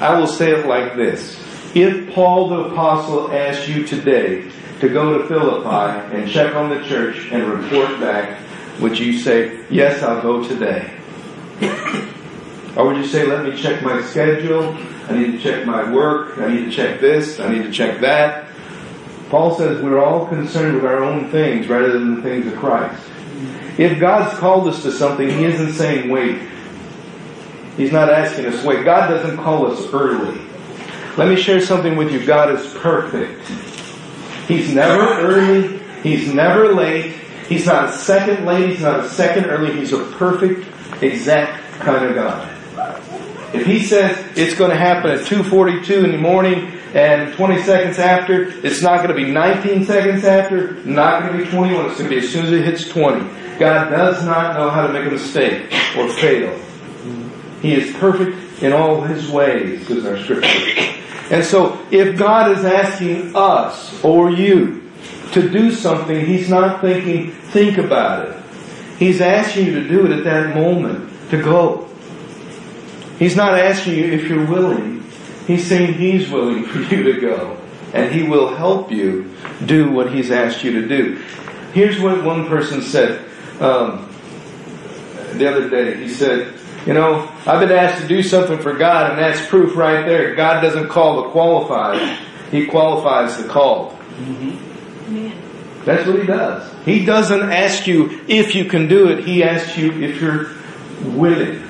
I 0.00 0.18
will 0.18 0.26
say 0.26 0.50
it 0.50 0.66
like 0.66 0.96
this. 0.96 1.40
If 1.74 2.12
Paul 2.12 2.48
the 2.48 2.72
Apostle 2.72 3.30
asked 3.30 3.68
you 3.68 3.86
today 3.86 4.50
to 4.80 4.88
go 4.88 5.16
to 5.16 5.28
Philippi 5.28 6.16
and 6.16 6.28
check 6.28 6.56
on 6.56 6.70
the 6.70 6.82
church 6.86 7.28
and 7.30 7.44
report 7.44 8.00
back, 8.00 8.40
would 8.80 8.98
you 8.98 9.18
say, 9.18 9.64
yes, 9.70 10.02
I'll 10.02 10.20
go 10.20 10.46
today? 10.46 10.90
or 12.76 12.88
would 12.88 12.96
you 12.96 13.06
say, 13.06 13.26
let 13.26 13.44
me 13.44 13.56
check 13.56 13.82
my 13.82 14.02
schedule, 14.02 14.76
I 15.08 15.16
need 15.16 15.32
to 15.32 15.38
check 15.38 15.64
my 15.64 15.90
work, 15.90 16.38
I 16.38 16.52
need 16.52 16.64
to 16.64 16.70
check 16.70 17.00
this, 17.00 17.38
I 17.38 17.50
need 17.52 17.62
to 17.62 17.70
check 17.70 18.00
that. 18.00 18.48
Paul 19.32 19.56
says 19.56 19.82
we're 19.82 19.98
all 19.98 20.26
concerned 20.26 20.74
with 20.74 20.84
our 20.84 21.02
own 21.02 21.30
things 21.30 21.66
rather 21.66 21.98
than 21.98 22.16
the 22.16 22.20
things 22.22 22.46
of 22.46 22.54
Christ. 22.58 23.02
If 23.78 23.98
God's 23.98 24.38
called 24.38 24.68
us 24.68 24.82
to 24.82 24.92
something, 24.92 25.26
He 25.26 25.46
isn't 25.46 25.72
saying 25.72 26.10
wait. 26.10 26.38
He's 27.78 27.92
not 27.92 28.10
asking 28.10 28.44
us 28.44 28.62
wait. 28.62 28.84
God 28.84 29.08
doesn't 29.08 29.38
call 29.38 29.72
us 29.72 29.90
early. 29.94 30.38
Let 31.16 31.28
me 31.28 31.36
share 31.36 31.62
something 31.62 31.96
with 31.96 32.12
you. 32.12 32.26
God 32.26 32.50
is 32.50 32.74
perfect. 32.74 33.48
He's 34.48 34.74
never 34.74 35.00
early. 35.22 35.78
He's 36.02 36.30
never 36.34 36.74
late. 36.74 37.14
He's 37.48 37.64
not 37.64 37.86
a 37.86 37.92
second 37.92 38.44
late. 38.44 38.68
He's 38.68 38.82
not 38.82 39.00
a 39.00 39.08
second 39.08 39.46
early. 39.46 39.72
He's 39.72 39.94
a 39.94 40.04
perfect, 40.12 40.68
exact 41.02 41.80
kind 41.80 42.04
of 42.04 42.14
God. 42.14 42.50
If 43.54 43.64
He 43.64 43.82
says 43.82 44.14
it's 44.36 44.54
going 44.54 44.72
to 44.72 44.76
happen 44.76 45.10
at 45.10 45.20
2.42 45.20 46.04
in 46.04 46.12
the 46.12 46.18
morning 46.18 46.80
and 46.94 47.32
20 47.34 47.62
seconds 47.62 47.98
after, 47.98 48.48
it's 48.64 48.82
not 48.82 49.02
going 49.02 49.08
to 49.08 49.14
be 49.14 49.30
19 49.30 49.84
seconds 49.84 50.24
after, 50.24 50.74
not 50.84 51.22
going 51.22 51.38
to 51.38 51.44
be 51.44 51.50
21, 51.50 51.86
it's 51.86 51.98
going 51.98 52.10
to 52.10 52.16
be 52.16 52.24
as 52.24 52.30
soon 52.30 52.46
as 52.46 52.52
it 52.52 52.64
hits 52.64 52.88
20. 52.88 53.20
God 53.58 53.90
does 53.90 54.24
not 54.24 54.56
know 54.56 54.70
how 54.70 54.86
to 54.86 54.92
make 54.92 55.06
a 55.06 55.10
mistake 55.10 55.72
or 55.96 56.08
fail. 56.08 56.58
He 57.62 57.74
is 57.74 57.94
perfect 57.96 58.62
in 58.62 58.72
all 58.72 59.00
his 59.02 59.30
ways, 59.30 59.86
says 59.86 60.04
our 60.04 60.18
scripture. 60.18 60.98
And 61.30 61.44
so, 61.44 61.80
if 61.90 62.18
God 62.18 62.50
is 62.58 62.64
asking 62.64 63.34
us 63.34 64.04
or 64.04 64.30
you 64.30 64.90
to 65.32 65.48
do 65.48 65.72
something, 65.72 66.26
He's 66.26 66.50
not 66.50 66.80
thinking, 66.82 67.30
think 67.30 67.78
about 67.78 68.28
it. 68.28 68.36
He's 68.98 69.20
asking 69.20 69.66
you 69.66 69.74
to 69.82 69.88
do 69.88 70.04
it 70.04 70.12
at 70.12 70.24
that 70.24 70.54
moment, 70.54 71.10
to 71.30 71.42
go. 71.42 71.88
He's 73.18 73.34
not 73.34 73.58
asking 73.58 73.94
you 73.94 74.04
if 74.12 74.28
you're 74.28 74.44
willing. 74.44 74.91
He's 75.46 75.66
saying 75.66 75.94
He's 75.94 76.30
willing 76.30 76.64
for 76.64 76.78
you 76.78 77.02
to 77.12 77.20
go. 77.20 77.58
And 77.92 78.12
He 78.12 78.22
will 78.22 78.54
help 78.54 78.90
you 78.90 79.34
do 79.66 79.90
what 79.90 80.12
He's 80.12 80.30
asked 80.30 80.64
you 80.64 80.80
to 80.80 80.88
do. 80.88 81.22
Here's 81.72 82.00
what 82.00 82.22
one 82.22 82.46
person 82.46 82.82
said 82.82 83.24
um, 83.60 84.08
the 85.34 85.48
other 85.48 85.68
day. 85.68 85.96
He 85.96 86.08
said, 86.08 86.54
You 86.86 86.94
know, 86.94 87.30
I've 87.46 87.60
been 87.60 87.72
asked 87.72 88.02
to 88.02 88.08
do 88.08 88.22
something 88.22 88.58
for 88.58 88.74
God, 88.74 89.10
and 89.10 89.18
that's 89.18 89.46
proof 89.48 89.76
right 89.76 90.04
there. 90.04 90.34
God 90.34 90.60
doesn't 90.60 90.88
call 90.88 91.22
the 91.22 91.30
qualified, 91.30 92.18
He 92.50 92.66
qualifies 92.66 93.42
the 93.42 93.48
called. 93.48 93.92
Mm-hmm. 93.92 95.84
That's 95.84 96.06
what 96.06 96.20
He 96.20 96.26
does. 96.26 96.72
He 96.84 97.04
doesn't 97.04 97.50
ask 97.50 97.86
you 97.86 98.20
if 98.28 98.54
you 98.54 98.66
can 98.66 98.88
do 98.88 99.08
it, 99.08 99.24
He 99.24 99.42
asks 99.42 99.76
you 99.76 99.92
if 99.92 100.20
you're 100.20 100.50
willing. 101.02 101.61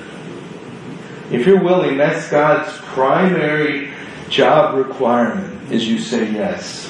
If 1.31 1.45
you're 1.45 1.61
willing, 1.61 1.97
that's 1.97 2.29
God's 2.29 2.77
primary 2.79 3.91
job 4.29 4.75
requirement 4.75 5.71
is 5.71 5.87
you 5.87 5.99
say 5.99 6.31
yes. 6.31 6.87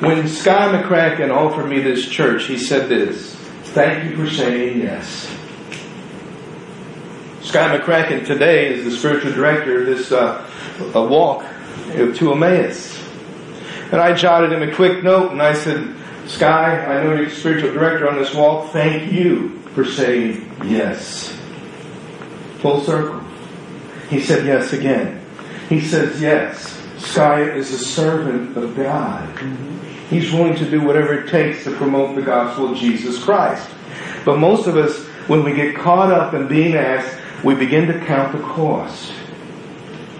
When 0.00 0.28
Sky 0.28 0.72
McCracken 0.72 1.34
offered 1.34 1.68
me 1.68 1.80
this 1.80 2.06
church, 2.08 2.44
he 2.44 2.58
said 2.58 2.88
this, 2.88 3.34
thank 3.72 4.10
you 4.10 4.16
for 4.16 4.30
saying 4.30 4.80
yes. 4.80 5.26
Sky 7.42 7.78
McCracken 7.78 8.26
today 8.26 8.74
is 8.74 8.84
the 8.84 8.90
spiritual 8.90 9.32
director 9.32 9.80
of 9.80 9.86
this 9.86 10.10
uh, 10.12 10.46
walk 10.94 11.44
to 11.92 12.32
Emmaus. 12.32 13.00
And 13.92 14.00
I 14.00 14.12
jotted 14.14 14.52
him 14.52 14.68
a 14.68 14.74
quick 14.74 15.04
note 15.04 15.32
and 15.32 15.40
I 15.40 15.54
said, 15.54 15.94
Sky, 16.26 16.84
I 16.84 17.04
know 17.04 17.14
you're 17.14 17.26
the 17.26 17.30
spiritual 17.30 17.72
director 17.72 18.08
on 18.08 18.16
this 18.16 18.34
walk. 18.34 18.72
Thank 18.72 19.12
you 19.12 19.60
for 19.74 19.84
saying 19.84 20.50
yes. 20.64 21.38
Full 22.58 22.80
circle. 22.80 23.23
He 24.14 24.20
said 24.20 24.46
yes 24.46 24.72
again. 24.72 25.20
He 25.68 25.80
says 25.80 26.22
yes. 26.22 26.80
Sky 26.98 27.42
is 27.42 27.72
a 27.72 27.78
servant 27.78 28.56
of 28.56 28.76
God. 28.76 29.28
He's 30.08 30.32
willing 30.32 30.54
to 30.54 30.70
do 30.70 30.82
whatever 30.82 31.14
it 31.14 31.30
takes 31.30 31.64
to 31.64 31.74
promote 31.74 32.14
the 32.14 32.22
gospel 32.22 32.70
of 32.70 32.78
Jesus 32.78 33.22
Christ. 33.22 33.68
But 34.24 34.38
most 34.38 34.68
of 34.68 34.76
us, 34.76 35.04
when 35.26 35.42
we 35.42 35.52
get 35.52 35.74
caught 35.74 36.12
up 36.12 36.32
in 36.32 36.46
being 36.46 36.76
asked, 36.76 37.12
we 37.42 37.56
begin 37.56 37.88
to 37.88 37.98
count 38.06 38.30
the 38.30 38.42
cost. 38.44 39.12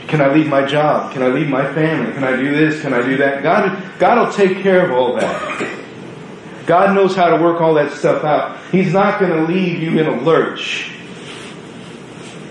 Can 0.08 0.20
I 0.20 0.34
leave 0.34 0.48
my 0.48 0.66
job? 0.66 1.12
Can 1.12 1.22
I 1.22 1.28
leave 1.28 1.48
my 1.48 1.72
family? 1.72 2.12
Can 2.14 2.24
I 2.24 2.34
do 2.34 2.50
this? 2.50 2.82
Can 2.82 2.92
I 2.92 3.00
do 3.00 3.16
that? 3.18 3.44
God, 3.44 3.80
God 4.00 4.26
will 4.26 4.34
take 4.34 4.58
care 4.58 4.84
of 4.84 4.90
all 4.90 5.14
that. 5.14 6.66
God 6.66 6.96
knows 6.96 7.14
how 7.14 7.28
to 7.28 7.40
work 7.40 7.60
all 7.60 7.74
that 7.74 7.92
stuff 7.92 8.24
out. 8.24 8.58
He's 8.72 8.92
not 8.92 9.20
going 9.20 9.30
to 9.30 9.52
leave 9.52 9.80
you 9.80 10.00
in 10.00 10.06
a 10.08 10.20
lurch. 10.20 10.90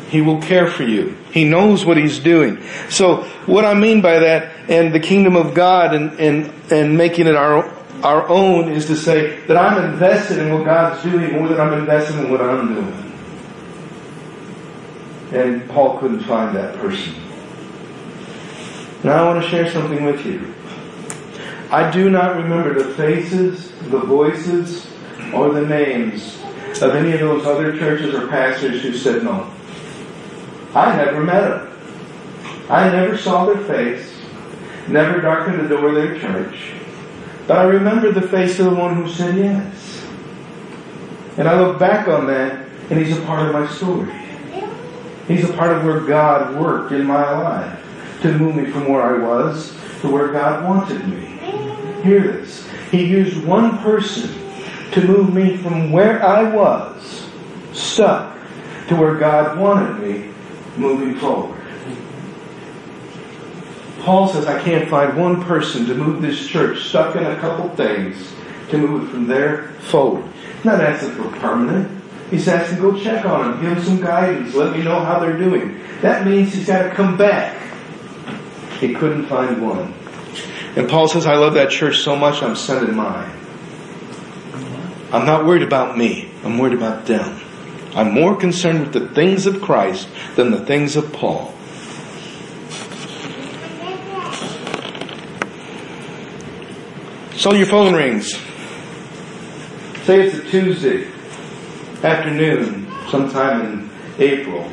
He 0.10 0.22
will 0.22 0.42
care 0.42 0.68
for 0.68 0.84
you. 0.84 1.18
He 1.34 1.46
knows 1.46 1.84
what 1.84 1.98
He's 1.98 2.20
doing. 2.20 2.62
So 2.90 3.24
what 3.48 3.66
I 3.66 3.74
mean 3.74 4.02
by 4.02 4.20
that 4.20 4.70
and 4.70 4.94
the 4.94 5.00
kingdom 5.00 5.36
of 5.36 5.56
God 5.56 5.96
and, 5.96 6.20
and, 6.20 6.54
and 6.72 6.96
making 6.96 7.26
it 7.26 7.36
our, 7.36 7.66
our 8.04 8.30
own 8.30 8.72
is 8.72 8.86
to 8.86 8.96
say 8.96 9.44
that 9.48 9.58
I'm 9.58 9.94
invested 9.94 10.38
in 10.38 10.54
what 10.54 10.64
God's 10.64 11.02
doing 11.02 11.34
more 11.34 11.48
than 11.48 11.60
I'm 11.60 11.74
invested 11.74 12.20
in 12.20 12.30
what 12.30 12.40
I'm 12.40 12.76
doing. 12.76 13.10
And 15.34 15.68
Paul 15.72 15.98
couldn't 15.98 16.22
find 16.26 16.56
that 16.56 16.76
person. 16.76 17.16
Now 19.04 19.24
I 19.24 19.34
want 19.34 19.44
to 19.44 19.50
share 19.50 19.72
something 19.72 20.06
with 20.06 20.24
you. 20.26 20.54
I 21.72 21.90
do 21.90 22.12
not 22.12 22.36
remember 22.36 22.76
the 22.76 22.94
faces, 22.94 23.72
the 23.90 24.00
voices, 24.00 24.88
or 25.34 25.52
the 25.52 25.66
names 25.66 26.40
of 26.80 26.96
any 26.96 27.14
of 27.14 27.22
those 27.22 27.48
other 27.48 27.76
churches 27.80 28.14
or 28.14 28.28
pastors 28.28 28.84
who 28.84 28.94
said 28.94 29.24
no. 29.24 29.52
I 30.76 30.96
never 30.96 31.24
met 31.24 31.42
them. 31.42 31.70
I 32.70 32.90
never 32.90 33.18
saw 33.18 33.46
their 33.46 33.64
face, 33.66 34.18
never 34.88 35.22
darkened 35.22 35.60
the 35.60 35.68
door 35.68 35.90
of 35.90 35.96
their 35.96 36.20
church. 36.20 36.74
But 37.48 37.58
I 37.58 37.64
remember 37.64 38.12
the 38.12 38.28
face 38.28 38.58
of 38.60 38.66
the 38.66 38.76
one 38.76 38.96
who 38.96 39.10
said 39.10 39.38
yes. 39.38 40.06
And 41.38 41.48
I 41.48 41.60
look 41.60 41.78
back 41.78 42.08
on 42.08 42.26
that, 42.28 42.68
and 42.90 43.00
he's 43.00 43.18
a 43.18 43.22
part 43.22 43.48
of 43.48 43.54
my 43.54 43.68
story. 43.68 44.14
He's 45.28 45.48
a 45.48 45.54
part 45.54 45.76
of 45.76 45.84
where 45.84 46.00
God 46.00 46.60
worked 46.60 46.92
in 46.92 47.06
my 47.06 47.40
life 47.40 47.80
to 48.22 48.38
move 48.38 48.56
me 48.56 48.72
from 48.72 48.88
where 48.88 49.02
I 49.02 49.18
was 49.18 49.74
to 50.04 50.12
where 50.12 50.34
God 50.34 50.66
wanted 50.66 51.08
me. 51.08 51.26
Hear 52.04 52.20
this. 52.20 52.68
He 52.92 53.06
used 53.06 53.42
one 53.46 53.78
person 53.78 54.30
to 54.92 55.02
move 55.02 55.34
me 55.34 55.56
from 55.56 55.94
where 55.94 56.22
I 56.22 56.44
was, 56.44 57.26
stuck, 57.72 58.38
to 58.90 58.98
where 58.98 59.16
God 59.16 59.58
wanted 59.58 60.00
me 60.00 60.33
moving 60.78 61.16
forward. 61.16 61.60
Paul 64.02 64.28
says, 64.28 64.46
I 64.48 64.62
can't 64.62 64.90
find 64.90 65.18
one 65.18 65.44
person 65.44 65.86
to 65.86 65.96
move 65.96 66.22
this 66.22 66.46
church 66.46 66.84
stuck 66.84 67.16
in 67.16 67.24
a 67.24 67.40
couple 67.40 67.70
things 67.70 68.34
to 68.70 68.78
move 68.78 69.08
it 69.08 69.12
from 69.12 69.28
there 69.28 69.70
forward. 69.80 70.26
Not 70.64 70.82
asking 70.82 71.12
for 71.12 71.30
permanent. 71.40 72.02
He's 72.30 72.48
asking, 72.48 72.80
go 72.80 73.00
check 73.00 73.26
on 73.26 73.52
them, 73.52 73.62
give 73.62 73.76
them 73.76 73.86
some 73.86 74.02
guidance, 74.02 74.56
let 74.56 74.76
me 74.76 74.84
know 74.84 75.00
how 75.00 75.20
they're 75.20 75.38
doing. 75.38 75.80
That 76.02 76.26
means 76.26 76.54
he's 76.54 76.66
got 76.66 76.84
to 76.84 76.90
come 76.90 77.16
back. 77.16 77.62
He 78.80 78.94
couldn't 78.94 79.28
find 79.28 79.62
one. 79.62 79.94
And 80.76 80.90
Paul 80.90 81.08
says, 81.08 81.28
I 81.28 81.36
love 81.36 81.54
that 81.54 81.70
church 81.70 82.00
so 82.00 82.16
much, 82.16 82.42
I'm 82.42 82.56
sending 82.56 82.96
mine. 82.96 83.32
I'm 85.12 85.28
not 85.28 85.46
worried 85.46 85.62
about 85.62 85.96
me. 85.96 86.32
I'm 86.44 86.58
worried 86.58 86.74
about 86.74 87.06
them. 87.06 87.40
I'm 87.96 88.14
more 88.14 88.36
concerned 88.36 88.80
with 88.82 88.94
the 88.94 89.08
things 89.14 89.46
of 89.46 89.62
Christ 89.62 90.08
than 90.36 90.52
the 90.52 90.66
things 90.66 90.96
of 90.96 91.14
Paul. 91.14 91.54
So 97.36 97.54
your 97.54 97.66
phone 97.66 97.94
rings. 97.94 98.34
Say 100.06 100.28
it's 100.28 100.38
a 100.38 100.44
Tuesday 100.50 101.08
afternoon, 102.04 102.92
sometime 103.10 103.62
in 103.66 103.90
April. 104.18 104.70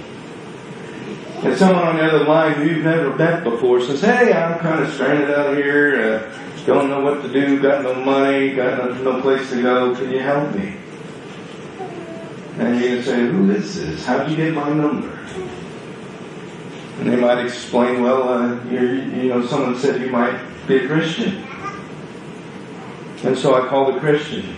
And 1.43 1.57
someone 1.57 1.85
on 1.85 1.97
the 1.97 2.05
other 2.05 2.25
line 2.25 2.55
who 2.55 2.65
you've 2.65 2.85
never 2.85 3.15
met 3.17 3.45
before 3.45 3.81
says, 3.81 4.01
hey, 4.03 4.33
I'm 4.33 4.59
kind 4.59 4.83
of 4.83 4.93
stranded 4.93 5.31
out 5.31 5.57
here, 5.57 6.23
uh, 6.27 6.65
don't 6.67 6.89
know 6.89 7.01
what 7.01 7.23
to 7.23 7.33
do, 7.33 7.61
got 7.61 7.83
no 7.83 7.95
money, 7.95 8.55
got 8.55 8.79
no, 8.79 9.13
no 9.13 9.21
place 9.23 9.49
to 9.51 9.63
go, 9.63 9.95
can 9.95 10.11
you 10.11 10.21
help 10.21 10.55
me? 10.55 10.77
And 12.61 12.79
you 12.79 13.03
say, 13.03 13.27
who 13.27 13.51
is 13.53 13.75
this? 13.75 14.05
How'd 14.05 14.31
you 14.31 14.37
get 14.37 14.53
my 14.53 14.69
number? 14.69 15.09
And 16.99 17.11
they 17.11 17.17
might 17.17 17.43
explain, 17.43 18.03
well, 18.03 18.29
uh, 18.29 18.63
you 18.65 19.31
know, 19.31 19.47
someone 19.47 19.79
said 19.79 19.99
you 20.03 20.11
might 20.11 20.39
be 20.69 20.77
a 20.77 20.87
Christian. 20.87 21.43
And 23.25 23.39
so 23.39 23.55
I 23.55 23.67
called 23.67 23.97
a 23.97 24.01
Christian. 24.01 24.55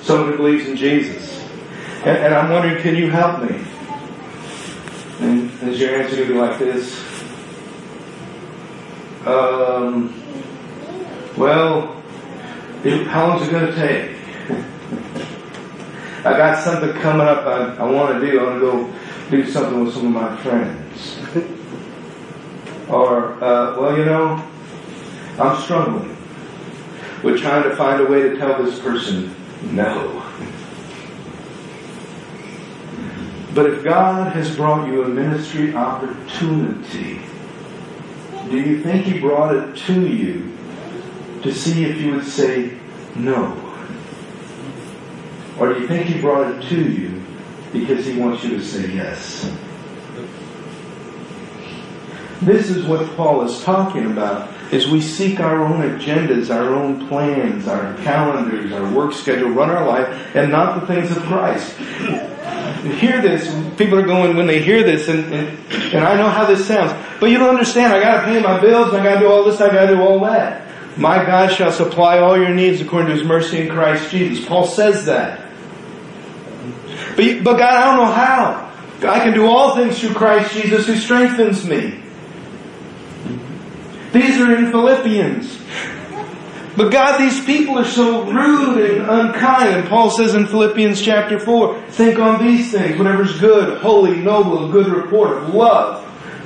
Someone 0.00 0.30
who 0.30 0.36
believes 0.38 0.68
in 0.70 0.76
Jesus. 0.78 1.38
And, 1.98 2.16
and 2.16 2.34
I'm 2.34 2.50
wondering, 2.50 2.80
can 2.80 2.96
you 2.96 3.10
help 3.10 3.42
me? 3.42 3.62
And 5.20 5.50
is 5.64 5.78
your 5.78 5.96
answer 5.96 6.16
going 6.16 6.28
to 6.28 6.32
be 6.32 6.40
like 6.40 6.58
this? 6.58 6.98
Um, 9.26 10.14
well, 11.36 12.02
how 13.08 13.28
long 13.28 13.42
is 13.42 13.48
it 13.48 13.50
going 13.50 13.66
to 13.66 13.74
take? 13.74 14.15
I 16.26 16.36
got 16.36 16.64
something 16.64 16.92
coming 17.00 17.24
up 17.24 17.46
I, 17.46 17.76
I 17.76 17.88
want 17.88 18.20
to 18.20 18.26
do. 18.26 18.40
I 18.40 18.42
want 18.42 18.54
to 18.56 18.60
go 18.60 18.94
do 19.30 19.48
something 19.48 19.84
with 19.84 19.94
some 19.94 20.06
of 20.06 20.12
my 20.12 20.36
friends. 20.38 21.18
or, 22.88 23.34
uh, 23.34 23.78
well, 23.78 23.96
you 23.96 24.04
know, 24.04 24.44
I'm 25.38 25.62
struggling 25.62 26.16
with 27.22 27.40
trying 27.40 27.62
to 27.62 27.76
find 27.76 28.00
a 28.00 28.06
way 28.10 28.22
to 28.22 28.36
tell 28.38 28.60
this 28.60 28.80
person 28.80 29.36
no. 29.70 30.20
But 33.54 33.66
if 33.66 33.84
God 33.84 34.32
has 34.32 34.54
brought 34.56 34.88
you 34.88 35.04
a 35.04 35.08
ministry 35.08 35.76
opportunity, 35.76 37.20
do 38.50 38.58
you 38.58 38.82
think 38.82 39.04
He 39.04 39.20
brought 39.20 39.54
it 39.54 39.76
to 39.86 40.06
you 40.08 40.52
to 41.42 41.54
see 41.54 41.84
if 41.84 42.00
you 42.00 42.16
would 42.16 42.26
say 42.26 42.76
no? 43.14 43.65
Or 45.58 45.72
do 45.72 45.80
you 45.80 45.88
think 45.88 46.06
He 46.06 46.20
brought 46.20 46.54
it 46.54 46.68
to 46.68 46.90
you 46.90 47.22
because 47.72 48.06
He 48.06 48.18
wants 48.18 48.44
you 48.44 48.50
to 48.50 48.62
say 48.62 48.90
yes? 48.92 49.52
This 52.42 52.68
is 52.68 52.84
what 52.84 53.08
Paul 53.16 53.42
is 53.42 53.62
talking 53.64 54.06
about 54.06 54.52
is 54.72 54.88
we 54.88 55.00
seek 55.00 55.40
our 55.40 55.64
own 55.64 55.80
agendas, 55.80 56.54
our 56.54 56.74
own 56.74 57.08
plans, 57.08 57.68
our 57.68 57.94
calendars, 57.98 58.72
our 58.72 58.92
work 58.92 59.12
schedule, 59.12 59.50
run 59.50 59.70
our 59.70 59.86
life, 59.86 60.36
and 60.36 60.50
not 60.50 60.80
the 60.80 60.86
things 60.86 61.16
of 61.16 61.22
Christ 61.22 61.76
hear 62.92 63.20
this, 63.20 63.48
people 63.76 63.98
are 63.98 64.06
going 64.06 64.36
when 64.36 64.46
they 64.46 64.62
hear 64.62 64.82
this, 64.82 65.08
and, 65.08 65.32
and, 65.32 65.58
and 65.94 66.04
I 66.04 66.16
know 66.16 66.28
how 66.28 66.44
this 66.46 66.66
sounds, 66.66 66.92
but 67.20 67.30
you 67.30 67.38
don't 67.38 67.50
understand. 67.50 67.92
I 67.92 68.00
got 68.00 68.20
to 68.20 68.26
pay 68.26 68.40
my 68.40 68.60
bills. 68.60 68.92
I 68.92 69.02
got 69.02 69.14
to 69.14 69.20
do 69.20 69.26
all 69.26 69.44
this. 69.44 69.60
I 69.60 69.70
got 69.72 69.86
to 69.86 69.96
do 69.96 70.02
all 70.02 70.20
that. 70.20 70.62
My 70.98 71.24
God 71.24 71.52
shall 71.52 71.72
supply 71.72 72.18
all 72.18 72.36
your 72.38 72.54
needs 72.54 72.80
according 72.80 73.08
to 73.08 73.14
His 73.14 73.24
mercy 73.24 73.60
in 73.60 73.68
Christ 73.68 74.10
Jesus. 74.10 74.46
Paul 74.46 74.66
says 74.66 75.06
that. 75.06 75.45
But, 77.16 77.42
but 77.42 77.58
God, 77.58 77.74
I 77.74 77.84
don't 77.86 78.06
know 78.06 78.12
how. 78.12 78.66
I 79.08 79.20
can 79.20 79.34
do 79.34 79.46
all 79.46 79.74
things 79.74 79.98
through 80.00 80.14
Christ 80.14 80.54
Jesus 80.54 80.86
who 80.86 80.96
strengthens 80.96 81.66
me. 81.66 82.02
These 84.12 84.40
are 84.40 84.54
in 84.54 84.70
Philippians. 84.70 85.58
But 86.76 86.90
God, 86.90 87.18
these 87.18 87.42
people 87.44 87.78
are 87.78 87.86
so 87.86 88.30
rude 88.30 88.78
and 88.78 89.08
unkind. 89.08 89.76
And 89.76 89.88
Paul 89.88 90.10
says 90.10 90.34
in 90.34 90.46
Philippians 90.46 91.00
chapter 91.00 91.38
4, 91.38 91.82
think 91.88 92.18
on 92.18 92.44
these 92.44 92.70
things, 92.70 92.98
whatever's 92.98 93.38
good, 93.40 93.80
holy, 93.80 94.16
noble, 94.16 94.70
good 94.70 94.88
report 94.88 95.38
of 95.38 95.54
love. 95.54 96.04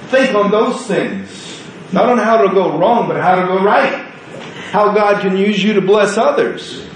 Think 0.08 0.34
on 0.34 0.50
those 0.50 0.86
things. 0.86 1.60
Not 1.92 2.08
on 2.08 2.18
how 2.18 2.42
to 2.42 2.54
go 2.54 2.78
wrong, 2.78 3.08
but 3.08 3.20
how 3.20 3.36
to 3.36 3.46
go 3.46 3.62
right. 3.62 4.06
How 4.70 4.92
God 4.92 5.20
can 5.20 5.36
use 5.36 5.62
you 5.62 5.72
to 5.74 5.80
bless 5.80 6.16
others. 6.16 6.88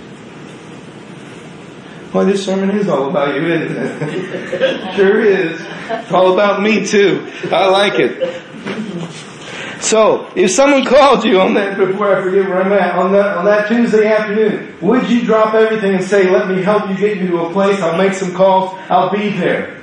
Well, 2.14 2.26
this 2.26 2.44
sermon 2.44 2.70
is 2.70 2.86
all 2.86 3.10
about 3.10 3.34
you, 3.34 3.44
isn't 3.44 3.76
it? 3.76 4.94
sure 4.94 5.20
is. 5.20 5.60
It's 5.60 6.12
all 6.12 6.32
about 6.32 6.62
me 6.62 6.86
too. 6.86 7.28
I 7.50 7.66
like 7.66 7.94
it. 7.98 9.82
So, 9.82 10.30
if 10.36 10.52
someone 10.52 10.84
called 10.84 11.24
you 11.24 11.40
on 11.40 11.54
that, 11.54 11.76
before 11.76 12.16
I 12.16 12.22
forget 12.22 12.48
where 12.48 12.62
I'm 12.62 12.72
at, 12.72 12.94
on 12.94 13.10
that, 13.12 13.36
on 13.36 13.44
that 13.46 13.66
Tuesday 13.66 14.06
afternoon, 14.06 14.76
would 14.80 15.10
you 15.10 15.22
drop 15.24 15.54
everything 15.54 15.96
and 15.96 16.04
say, 16.04 16.30
let 16.30 16.48
me 16.48 16.62
help 16.62 16.88
you 16.88 16.96
get 16.96 17.16
you 17.16 17.26
to 17.26 17.46
a 17.46 17.52
place, 17.52 17.80
I'll 17.80 17.98
make 17.98 18.12
some 18.12 18.32
calls, 18.32 18.78
I'll 18.88 19.10
be 19.10 19.30
there? 19.30 19.82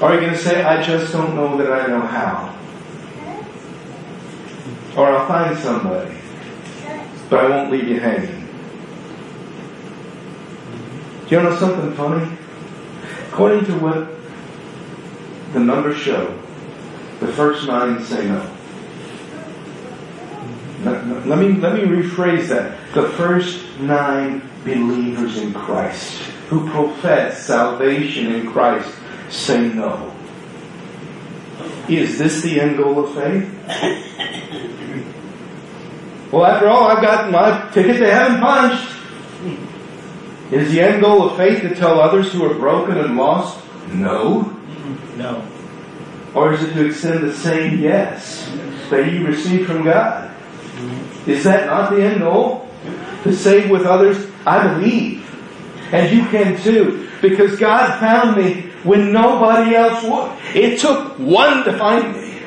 Or 0.00 0.08
are 0.08 0.14
you 0.14 0.20
going 0.20 0.32
to 0.32 0.38
say, 0.38 0.64
I 0.64 0.82
just 0.82 1.12
don't 1.12 1.36
know 1.36 1.56
that 1.56 1.72
I 1.72 1.86
know 1.86 2.00
how? 2.00 2.52
Or 4.96 5.06
I'll 5.06 5.28
find 5.28 5.56
somebody, 5.56 6.16
but 7.30 7.44
I 7.44 7.48
won't 7.48 7.70
leave 7.70 7.86
you 7.86 8.00
hanging. 8.00 8.35
Do 11.28 11.34
you 11.34 11.42
know 11.42 11.56
something 11.56 11.92
funny? 11.94 12.30
According 13.28 13.64
to 13.66 13.72
what 13.78 14.08
the 15.52 15.60
numbers 15.60 15.96
show, 15.96 16.38
the 17.20 17.28
first 17.28 17.66
nine 17.66 18.02
say 18.04 18.28
no. 18.28 18.52
Let 20.84 21.38
me, 21.38 21.54
let 21.54 21.74
me 21.74 21.80
rephrase 21.80 22.48
that. 22.48 22.78
The 22.94 23.08
first 23.10 23.64
nine 23.80 24.48
believers 24.64 25.36
in 25.38 25.52
Christ 25.52 26.22
who 26.48 26.68
profess 26.70 27.44
salvation 27.44 28.32
in 28.32 28.46
Christ 28.52 28.94
say 29.28 29.68
no. 29.72 30.14
Is 31.88 32.18
this 32.18 32.42
the 32.42 32.60
end 32.60 32.76
goal 32.76 33.04
of 33.04 33.14
faith? 33.14 33.52
Well, 36.30 36.44
after 36.44 36.68
all, 36.68 36.88
I've 36.88 37.02
got 37.02 37.30
my 37.30 37.70
ticket 37.72 37.98
to 37.98 38.12
heaven 38.12 38.40
punched. 38.40 38.95
Is 40.50 40.70
the 40.72 40.80
end 40.80 41.02
goal 41.02 41.28
of 41.28 41.36
faith 41.36 41.62
to 41.62 41.74
tell 41.74 42.00
others 42.00 42.32
who 42.32 42.44
are 42.44 42.54
broken 42.54 42.98
and 42.98 43.16
lost, 43.16 43.58
no? 43.92 44.42
Mm-hmm. 44.42 45.18
No. 45.18 45.48
Or 46.34 46.52
is 46.52 46.62
it 46.62 46.72
to 46.74 46.86
extend 46.86 47.24
the 47.24 47.32
same 47.32 47.80
yes 47.80 48.48
that 48.90 49.10
you 49.10 49.26
received 49.26 49.66
from 49.66 49.82
God? 49.82 50.30
Mm-hmm. 50.30 51.30
Is 51.30 51.42
that 51.44 51.66
not 51.66 51.90
the 51.90 52.04
end 52.04 52.20
goal? 52.20 52.68
To 53.24 53.34
say 53.34 53.68
with 53.68 53.84
others, 53.86 54.24
I 54.46 54.74
believe. 54.74 55.24
And 55.92 56.16
you 56.16 56.24
can 56.26 56.60
too. 56.62 57.08
Because 57.20 57.58
God 57.58 57.98
found 57.98 58.36
me 58.36 58.70
when 58.84 59.12
nobody 59.12 59.74
else 59.74 60.04
would. 60.04 60.32
It 60.54 60.78
took 60.78 61.18
one 61.18 61.64
to 61.64 61.76
find 61.76 62.14
me. 62.14 62.38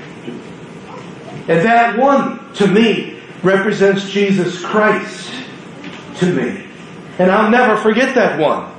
And 1.50 1.66
that 1.66 1.98
one, 1.98 2.54
to 2.54 2.68
me, 2.68 3.20
represents 3.44 4.10
Jesus 4.10 4.64
Christ 4.64 5.34
to 6.18 6.34
me. 6.34 6.69
And 7.20 7.30
I'll 7.30 7.52
never 7.52 7.78
forget 7.78 8.16
that 8.16 8.40
one. 8.40 8.72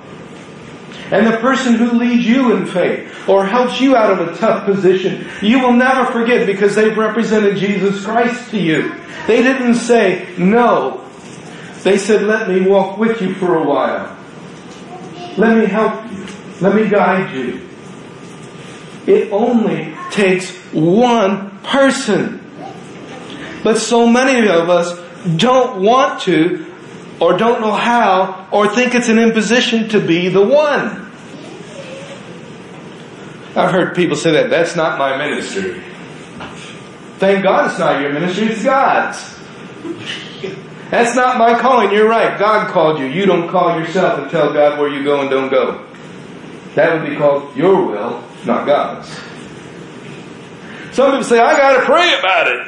And 1.13 1.27
the 1.27 1.37
person 1.39 1.75
who 1.75 1.93
leads 1.99 2.27
you 2.27 2.57
in 2.57 2.67
faith 2.67 3.29
or 3.29 3.45
helps 3.45 3.81
you 3.81 3.97
out 3.97 4.19
of 4.19 4.29
a 4.29 4.37
tough 4.37 4.65
position, 4.65 5.27
you 5.43 5.61
will 5.61 5.73
never 5.73 6.11
forget 6.11 6.47
because 6.47 6.75
they've 6.75 6.97
represented 6.97 7.57
Jesus 7.57 8.05
Christ 8.05 8.51
to 8.51 8.59
you. 8.59 8.95
They 9.27 9.43
didn't 9.43 9.75
say 9.75 10.35
no. 10.39 11.05
They 11.83 11.99
said, 11.99 12.23
let 12.23 12.49
me 12.49 12.61
walk 12.63 12.97
with 12.97 13.21
you 13.21 13.35
for 13.35 13.57
a 13.57 13.67
while. 13.67 14.17
Let 15.37 15.59
me 15.59 15.67
help 15.67 16.11
you. 16.11 16.27
Let 16.61 16.75
me 16.75 16.89
guide 16.89 17.35
you. 17.35 17.69
It 19.07 19.33
only 19.33 19.97
takes 20.11 20.55
one 20.73 21.59
person. 21.61 22.39
But 23.65 23.79
so 23.79 24.07
many 24.07 24.49
of 24.49 24.69
us 24.71 24.99
don't 25.37 25.83
want 25.83 26.23
to 26.23 26.70
or 27.21 27.37
don't 27.37 27.61
know 27.61 27.73
how 27.73 28.49
or 28.51 28.75
think 28.75 28.95
it's 28.95 29.09
an 29.09 29.19
imposition 29.19 29.89
to 29.91 30.01
be 30.01 30.29
the 30.29 30.43
one. 30.43 31.07
I've 33.55 33.71
heard 33.73 33.95
people 33.95 34.17
say 34.17 34.33
that. 34.33 34.49
That's 34.49 34.75
not 34.75 34.99
my 34.99 35.17
ministry. 35.17 35.83
Thank 37.19 37.43
God 37.43 37.71
it's 37.71 37.79
not 37.79 38.01
your 38.01 38.13
ministry, 38.13 38.47
it's 38.47 38.65
God's. 38.65 39.39
That's 40.91 41.15
not 41.15 41.39
my 41.39 41.59
calling. 41.59 41.93
You're 41.93 42.09
right. 42.09 42.39
God 42.39 42.69
called 42.71 42.99
you. 42.99 43.07
You 43.07 43.27
don't 43.27 43.49
call 43.49 43.79
yourself 43.79 44.19
and 44.19 44.31
tell 44.31 44.53
God 44.53 44.79
where 44.79 44.89
you 44.89 45.05
go 45.05 45.21
and 45.21 45.31
don't 45.31 45.49
go. 45.49 45.87
That 46.75 47.01
would 47.01 47.09
be 47.09 47.17
called 47.17 47.57
your 47.57 47.87
will, 47.87 48.25
not 48.45 48.67
God's. 48.67 49.09
Some 50.93 51.11
people 51.11 51.25
say, 51.25 51.39
I 51.39 51.57
gotta 51.57 51.85
pray 51.85 52.19
about 52.19 52.49
it. 52.49 52.67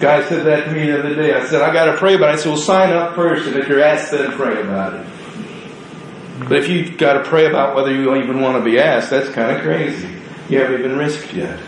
Guy 0.00 0.26
said 0.28 0.46
that 0.46 0.64
to 0.64 0.72
me 0.72 0.86
the 0.86 0.98
other 0.98 1.14
day. 1.14 1.34
I 1.34 1.44
said, 1.46 1.62
I 1.62 1.72
gotta 1.72 1.96
pray 1.96 2.14
about 2.14 2.30
it. 2.30 2.32
I 2.32 2.36
said, 2.36 2.48
well 2.48 2.56
sign 2.56 2.92
up 2.92 3.14
first 3.14 3.46
and 3.46 3.56
if 3.56 3.68
you're 3.68 3.82
asked 3.82 4.10
then 4.12 4.32
pray 4.32 4.60
about 4.62 4.94
it. 4.94 5.06
But 6.48 6.58
if 6.58 6.68
you've 6.68 6.96
got 6.96 7.14
to 7.14 7.24
pray 7.24 7.46
about 7.46 7.76
whether 7.76 7.92
you 7.92 8.16
even 8.16 8.40
want 8.40 8.56
to 8.56 8.64
be 8.64 8.78
asked, 8.78 9.10
that's 9.10 9.28
kind 9.28 9.56
of 9.56 9.62
crazy. 9.62 10.08
You 10.48 10.60
haven't 10.60 10.80
even 10.80 10.96
risked 10.96 11.34
yet. 11.34 11.60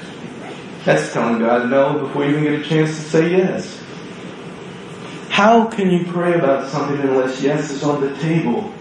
That's 0.84 1.12
telling 1.12 1.38
God 1.40 1.70
no 1.70 1.98
before 1.98 2.24
you 2.24 2.38
even 2.38 2.44
get 2.44 2.60
a 2.60 2.64
chance 2.64 2.96
to 2.96 3.02
say 3.02 3.30
yes. 3.30 3.80
How 5.28 5.66
can 5.66 5.90
you 5.90 6.10
pray 6.10 6.34
about 6.34 6.68
something 6.68 7.00
unless 7.00 7.40
yes 7.42 7.70
is 7.70 7.84
on 7.84 8.00
the 8.00 8.16
table? 8.18 8.72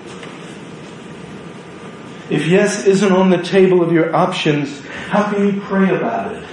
If 2.30 2.48
yes 2.48 2.86
isn't 2.88 3.12
on 3.12 3.30
the 3.30 3.44
table 3.44 3.84
of 3.84 3.92
your 3.92 4.16
options, 4.16 4.84
how 5.10 5.32
can 5.32 5.54
you 5.54 5.62
pray 5.62 5.94
about 5.96 6.34
it? 6.36 6.44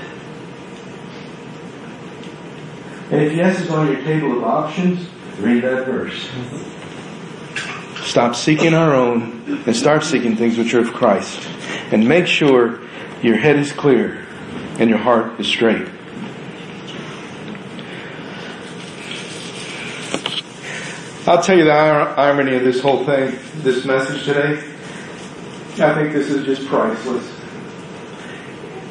And 3.08 3.08
if 3.19 3.33
yes 3.35 3.61
is 3.61 3.71
on 3.71 3.87
your 3.87 4.03
table 4.03 4.39
of 4.39 4.45
options, 4.45 5.09
read 5.41 5.63
that 5.65 5.87
verse. 5.87 6.29
Stop 8.05 8.35
seeking 8.35 8.75
our 8.75 8.95
own 8.95 9.63
and 9.67 9.77
start 9.77 10.03
seeking 10.03 10.37
things 10.37 10.57
which 10.57 10.75
are 10.75 10.81
of 10.81 10.93
Christ. 10.93 11.47
And 11.93 12.09
make 12.09 12.27
sure 12.27 12.81
your 13.23 13.37
head 13.37 13.57
is 13.57 13.73
clear 13.73 14.27
and 14.79 14.89
your 14.89 14.99
heart 14.99 15.39
is 15.41 15.47
straight. 15.47 15.89
I'll 21.27 21.43
tell 21.43 21.59
you 21.59 21.65
the 21.65 21.73
irony 21.73 22.57
of 22.57 22.65
this 22.65 22.81
whole 22.81 23.05
thing, 23.05 23.39
this 23.57 23.85
message 23.85 24.25
today. 24.25 24.55
I 25.81 25.95
think 25.95 26.13
this 26.13 26.31
is 26.31 26.47
just 26.47 26.67
priceless. 26.67 27.31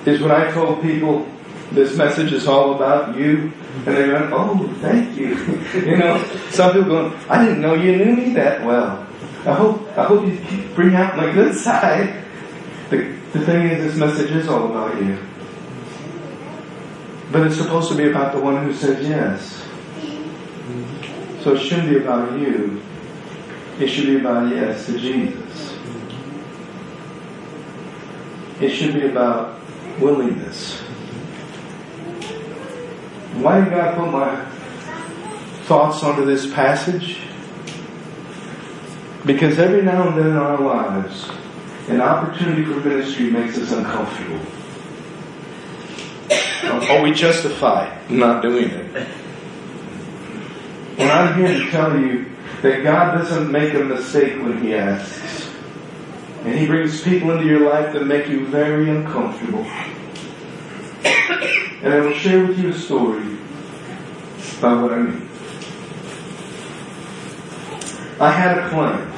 Is 0.05 0.21
when 0.21 0.31
I 0.31 0.51
told 0.51 0.81
people 0.81 1.27
this 1.71 1.97
message 1.97 2.31
is 2.31 2.47
all 2.47 2.75
about 2.75 3.17
you, 3.17 3.51
and 3.85 3.95
they 3.95 4.11
went, 4.11 4.31
oh, 4.33 4.67
thank 4.81 5.17
you. 5.17 5.35
you 5.85 5.97
know, 5.97 6.23
some 6.49 6.73
people 6.73 6.89
going, 6.89 7.13
I 7.29 7.45
didn't 7.45 7.61
know 7.61 7.73
you 7.73 7.95
knew 7.95 8.15
me 8.15 8.33
that 8.33 8.65
well. 8.65 9.07
I 9.45 9.53
hope, 9.53 9.97
I 9.97 10.05
hope 10.05 10.25
you 10.25 10.37
bring 10.75 10.95
out 10.95 11.15
my 11.15 11.31
good 11.31 11.55
side. 11.67 12.23
The, 12.89 13.15
the 13.33 13.45
thing 13.45 13.67
is, 13.67 13.83
this 13.83 13.95
message 13.95 14.31
is 14.31 14.47
all 14.47 14.65
about 14.65 15.01
you. 15.01 15.17
But 17.31 17.47
it's 17.47 17.57
supposed 17.57 17.89
to 17.91 17.97
be 17.97 18.09
about 18.09 18.33
the 18.33 18.39
one 18.39 18.63
who 18.63 18.73
says 18.73 19.07
yes. 19.07 19.63
So 21.43 21.53
it 21.53 21.59
shouldn't 21.59 21.89
be 21.89 21.97
about 21.97 22.37
you. 22.39 22.81
It 23.79 23.87
should 23.87 24.07
be 24.07 24.17
about 24.17 24.49
yes 24.53 24.85
to 24.87 24.97
Jesus. 24.97 25.77
It 28.59 28.69
should 28.69 28.95
be 28.95 29.05
about 29.05 29.59
willingness. 29.99 30.81
Why 33.41 33.61
did 33.61 33.69
God 33.69 33.95
put 33.95 34.11
my 34.11 34.45
thoughts 35.65 36.03
onto 36.03 36.25
this 36.25 36.51
passage? 36.51 37.19
Because 39.25 39.59
every 39.59 39.83
now 39.83 40.07
and 40.07 40.17
then 40.17 40.27
in 40.27 40.37
our 40.37 40.59
lives, 40.59 41.29
an 41.87 42.01
opportunity 42.01 42.63
for 42.65 42.79
ministry 42.79 43.29
makes 43.29 43.57
us 43.57 43.71
uncomfortable. 43.71 44.39
Or 46.89 47.01
we 47.01 47.13
justify 47.13 47.97
not 48.09 48.41
doing 48.41 48.69
it. 48.69 49.07
And 50.97 51.11
I'm 51.11 51.37
here 51.37 51.59
to 51.59 51.69
tell 51.69 51.97
you 51.97 52.25
that 52.61 52.83
God 52.83 53.17
doesn't 53.17 53.51
make 53.51 53.73
a 53.73 53.79
mistake 53.79 54.41
when 54.41 54.61
He 54.61 54.73
asks. 54.73 55.49
And 56.43 56.57
He 56.57 56.65
brings 56.65 57.01
people 57.01 57.31
into 57.31 57.45
your 57.45 57.69
life 57.69 57.93
that 57.93 58.05
make 58.05 58.27
you 58.27 58.47
very 58.47 58.89
uncomfortable. 58.89 59.65
And 61.81 61.93
I 61.93 61.99
will 61.99 62.13
share 62.13 62.45
with 62.45 62.59
you 62.59 62.69
a 62.69 62.73
story 62.73 63.37
about 64.57 64.83
what 64.83 64.93
I 64.93 64.97
mean. 64.99 65.29
I 68.19 68.31
had 68.31 68.57
a 68.57 68.69
client 68.69 69.13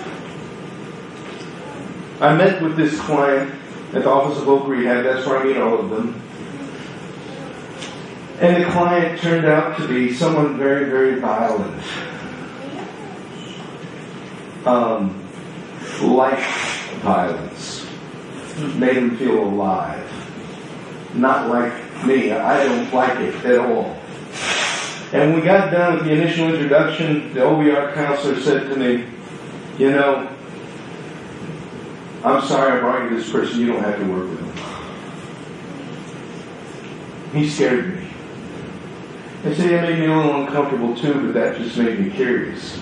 I 2.21 2.36
met 2.36 2.62
with 2.62 2.75
this 2.75 3.00
client 3.00 3.56
at 3.94 4.04
the 4.04 4.10
office 4.10 4.40
of 4.40 4.44
Voc 4.44 4.67
Rehab. 4.67 5.06
That's 5.06 5.25
where 5.25 5.38
I 5.38 5.44
meet 5.46 5.56
all 5.56 5.79
of 5.79 5.90
them. 5.90 6.21
And 8.42 8.62
the 8.62 8.69
client 8.69 9.21
turned 9.21 9.46
out 9.46 9.77
to 9.77 9.88
be 9.88 10.13
someone 10.13 10.58
very, 10.58 10.90
very 10.90 11.19
violent. 11.21 11.81
Um, 14.65 15.25
like 16.02 16.40
violence. 17.00 17.88
Made 18.75 18.98
him 18.98 19.15
feel 19.15 19.42
alive. 19.42 20.06
Not 21.15 21.48
like 21.48 21.88
me. 22.06 22.31
I 22.31 22.63
don't 22.63 22.93
like 22.93 23.19
it 23.19 23.35
at 23.45 23.60
all. 23.60 23.97
And 25.12 25.35
we 25.35 25.41
got 25.41 25.71
done 25.71 25.95
with 25.95 26.06
the 26.06 26.12
initial 26.12 26.54
introduction, 26.54 27.33
the 27.33 27.39
OVR 27.39 27.93
counselor 27.93 28.39
said 28.39 28.69
to 28.69 28.75
me, 28.75 29.06
you 29.77 29.91
know, 29.91 30.29
I'm 32.23 32.41
sorry 32.45 32.73
I 32.73 32.79
brought 32.79 33.10
you 33.10 33.17
this 33.17 33.31
person. 33.31 33.60
You 33.60 33.67
don't 33.67 33.83
have 33.83 33.97
to 33.97 34.06
work 34.06 34.29
with 34.29 34.39
him. 34.39 34.50
He 37.41 37.50
scared 37.50 37.95
me. 37.95 38.08
I 39.45 39.54
said, 39.54 39.71
it 39.71 39.81
made 39.81 40.00
me 40.00 40.06
a 40.06 40.15
little 40.15 40.41
uncomfortable 40.45 40.95
too, 40.95 41.13
but 41.13 41.33
that 41.33 41.58
just 41.58 41.77
made 41.77 42.00
me 42.00 42.10
curious. 42.12 42.77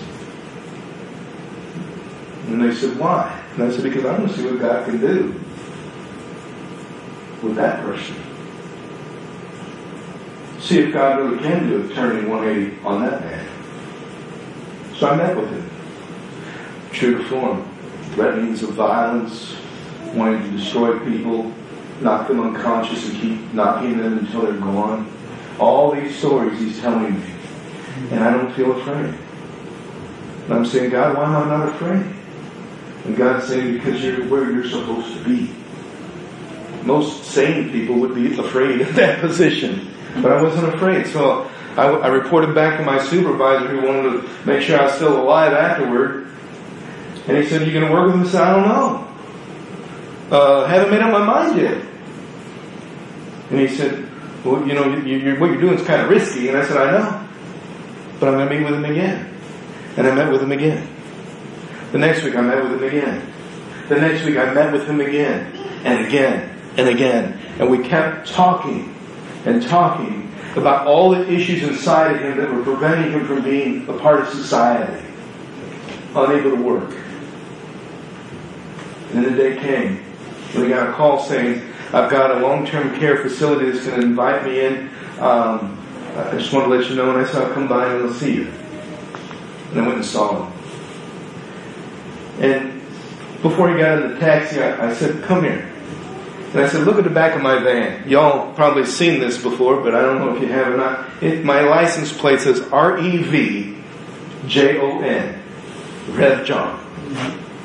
And 2.48 2.60
they 2.62 2.74
said, 2.74 2.98
why? 2.98 3.40
And 3.54 3.62
I 3.62 3.70
said, 3.70 3.84
because 3.84 4.04
I 4.04 4.18
want 4.18 4.30
to 4.30 4.36
see 4.36 4.44
what 4.44 4.58
God 4.58 4.84
can 4.86 5.00
do. 5.00 5.34
with 7.42 7.54
that 7.56 7.80
person. 7.82 8.16
See 10.68 10.80
if 10.80 10.92
God 10.92 11.18
really 11.18 11.38
can 11.38 11.66
do 11.66 11.90
a 11.90 11.94
turning 11.94 12.28
180 12.28 12.84
on 12.84 13.00
that 13.00 13.22
man. 13.22 13.48
So 14.98 15.08
I 15.08 15.16
met 15.16 15.34
with 15.34 15.48
him. 15.48 15.70
True 16.92 17.16
to 17.16 17.24
form. 17.24 17.66
Threatenings 18.10 18.62
of 18.62 18.74
violence, 18.74 19.56
wanting 20.12 20.42
to 20.42 20.58
destroy 20.58 20.98
people, 20.98 21.50
knock 22.02 22.28
them 22.28 22.40
unconscious 22.40 23.08
and 23.08 23.18
keep 23.18 23.54
knocking 23.54 23.96
them 23.96 24.18
until 24.18 24.42
they're 24.42 24.60
gone. 24.60 25.10
All 25.58 25.92
these 25.92 26.14
stories 26.14 26.60
he's 26.60 26.78
telling 26.82 27.18
me. 27.18 27.26
And 28.10 28.22
I 28.22 28.30
don't 28.30 28.52
feel 28.52 28.78
afraid. 28.78 29.14
And 30.44 30.52
I'm 30.52 30.66
saying, 30.66 30.90
God, 30.90 31.16
why 31.16 31.24
am 31.24 31.34
I 31.34 31.48
not 31.48 31.68
afraid? 31.70 32.04
And 33.06 33.16
God's 33.16 33.48
saying, 33.48 33.72
because 33.72 34.04
you're 34.04 34.28
where 34.28 34.52
you're 34.52 34.68
supposed 34.68 35.16
to 35.16 35.24
be. 35.24 35.50
Most 36.84 37.24
sane 37.24 37.70
people 37.72 37.94
would 38.00 38.14
be 38.14 38.38
afraid 38.38 38.82
of 38.82 38.94
that 38.96 39.20
position. 39.22 39.94
But 40.22 40.32
I 40.32 40.42
wasn't 40.42 40.74
afraid. 40.74 41.06
So 41.06 41.50
I, 41.76 41.86
I 41.86 42.08
reported 42.08 42.54
back 42.54 42.78
to 42.78 42.84
my 42.84 42.98
supervisor 42.98 43.68
who 43.68 43.86
wanted 43.86 44.22
to 44.22 44.46
make 44.46 44.62
sure 44.62 44.80
I 44.80 44.84
was 44.84 44.94
still 44.94 45.20
alive 45.20 45.52
afterward. 45.52 46.28
And 47.28 47.36
he 47.36 47.46
said, 47.46 47.66
you 47.66 47.72
going 47.72 47.86
to 47.86 47.92
work 47.92 48.06
with 48.06 48.16
him? 48.16 48.22
I 48.22 48.28
said, 48.28 48.42
I 48.42 48.56
don't 48.56 48.68
know. 48.68 50.36
Uh, 50.36 50.66
haven't 50.66 50.90
made 50.90 51.02
up 51.02 51.12
my 51.12 51.24
mind 51.24 51.60
yet. 51.60 51.84
And 53.50 53.60
he 53.60 53.68
said, 53.68 54.08
well, 54.44 54.66
you 54.66 54.74
know, 54.74 54.96
you, 54.96 55.16
you, 55.16 55.40
what 55.40 55.50
you're 55.50 55.60
doing 55.60 55.74
is 55.78 55.86
kind 55.86 56.02
of 56.02 56.10
risky. 56.10 56.48
And 56.48 56.56
I 56.56 56.66
said, 56.66 56.76
I 56.76 56.90
know. 56.90 57.28
But 58.18 58.28
I'm 58.28 58.34
going 58.34 58.48
to 58.48 58.54
meet 58.54 58.64
with 58.64 58.74
him 58.74 58.84
again. 58.84 59.34
And 59.96 60.06
I 60.06 60.14
met 60.14 60.30
with 60.32 60.42
him 60.42 60.52
again. 60.52 60.88
The 61.92 61.98
next 61.98 62.22
week 62.22 62.34
I 62.34 62.40
met 62.40 62.62
with 62.62 62.72
him 62.72 62.82
again. 62.82 63.32
The 63.88 63.96
next 63.96 64.24
week 64.24 64.36
I 64.36 64.52
met 64.52 64.72
with 64.72 64.86
him 64.86 65.00
again 65.00 65.54
and 65.84 66.06
again 66.06 66.58
and 66.76 66.88
again. 66.88 67.38
And 67.58 67.70
we 67.70 67.78
kept 67.78 68.28
talking 68.28 68.94
and 69.44 69.62
talking 69.62 70.30
about 70.56 70.86
all 70.86 71.10
the 71.10 71.30
issues 71.30 71.62
inside 71.62 72.16
of 72.16 72.20
him 72.20 72.38
that 72.38 72.50
were 72.50 72.62
preventing 72.62 73.12
him 73.12 73.26
from 73.26 73.42
being 73.42 73.88
a 73.88 73.92
part 73.98 74.20
of 74.20 74.28
society, 74.28 75.04
unable 76.14 76.50
to 76.50 76.62
work. 76.62 76.94
And 79.12 79.24
then 79.24 79.32
the 79.32 79.38
day 79.38 79.56
came 79.56 79.96
when 80.52 80.64
he 80.64 80.70
got 80.70 80.90
a 80.90 80.92
call 80.92 81.20
saying, 81.20 81.62
I've 81.92 82.10
got 82.10 82.30
a 82.30 82.40
long-term 82.40 82.98
care 82.98 83.16
facility 83.18 83.70
that's 83.70 83.86
going 83.86 84.00
to 84.00 84.06
invite 84.06 84.44
me 84.44 84.60
in. 84.60 84.90
Um, 85.18 85.78
I 86.16 86.32
just 86.32 86.52
want 86.52 86.66
to 86.66 86.74
let 86.74 86.88
you 86.90 86.96
know. 86.96 87.16
And 87.16 87.26
I 87.26 87.38
I'll 87.38 87.52
come 87.54 87.68
by 87.68 87.92
and 87.92 88.04
I'll 88.04 88.12
see 88.12 88.34
you. 88.34 88.52
And 89.70 89.80
I 89.80 89.82
went 89.82 89.94
and 89.94 90.04
saw 90.04 90.44
him. 90.44 90.52
And 92.40 92.82
before 93.42 93.70
he 93.70 93.78
got 93.78 94.02
in 94.02 94.12
the 94.12 94.20
taxi, 94.20 94.60
I, 94.60 94.90
I 94.90 94.94
said, 94.94 95.22
come 95.24 95.44
here. 95.44 95.70
And 96.52 96.60
I 96.60 96.68
said, 96.68 96.86
look 96.86 96.96
at 96.96 97.04
the 97.04 97.10
back 97.10 97.36
of 97.36 97.42
my 97.42 97.58
van. 97.58 98.08
Y'all 98.08 98.54
probably 98.54 98.86
seen 98.86 99.20
this 99.20 99.42
before, 99.42 99.82
but 99.82 99.94
I 99.94 100.00
don't 100.00 100.18
know 100.18 100.34
if 100.34 100.40
you 100.40 100.48
have 100.48 100.72
or 100.72 100.78
not. 100.78 101.22
It, 101.22 101.44
my 101.44 101.60
license 101.60 102.10
plate 102.10 102.40
says 102.40 102.62
R-E-V-J-O-N. 102.72 103.78
Rev 106.10 106.46
John. 106.46 106.84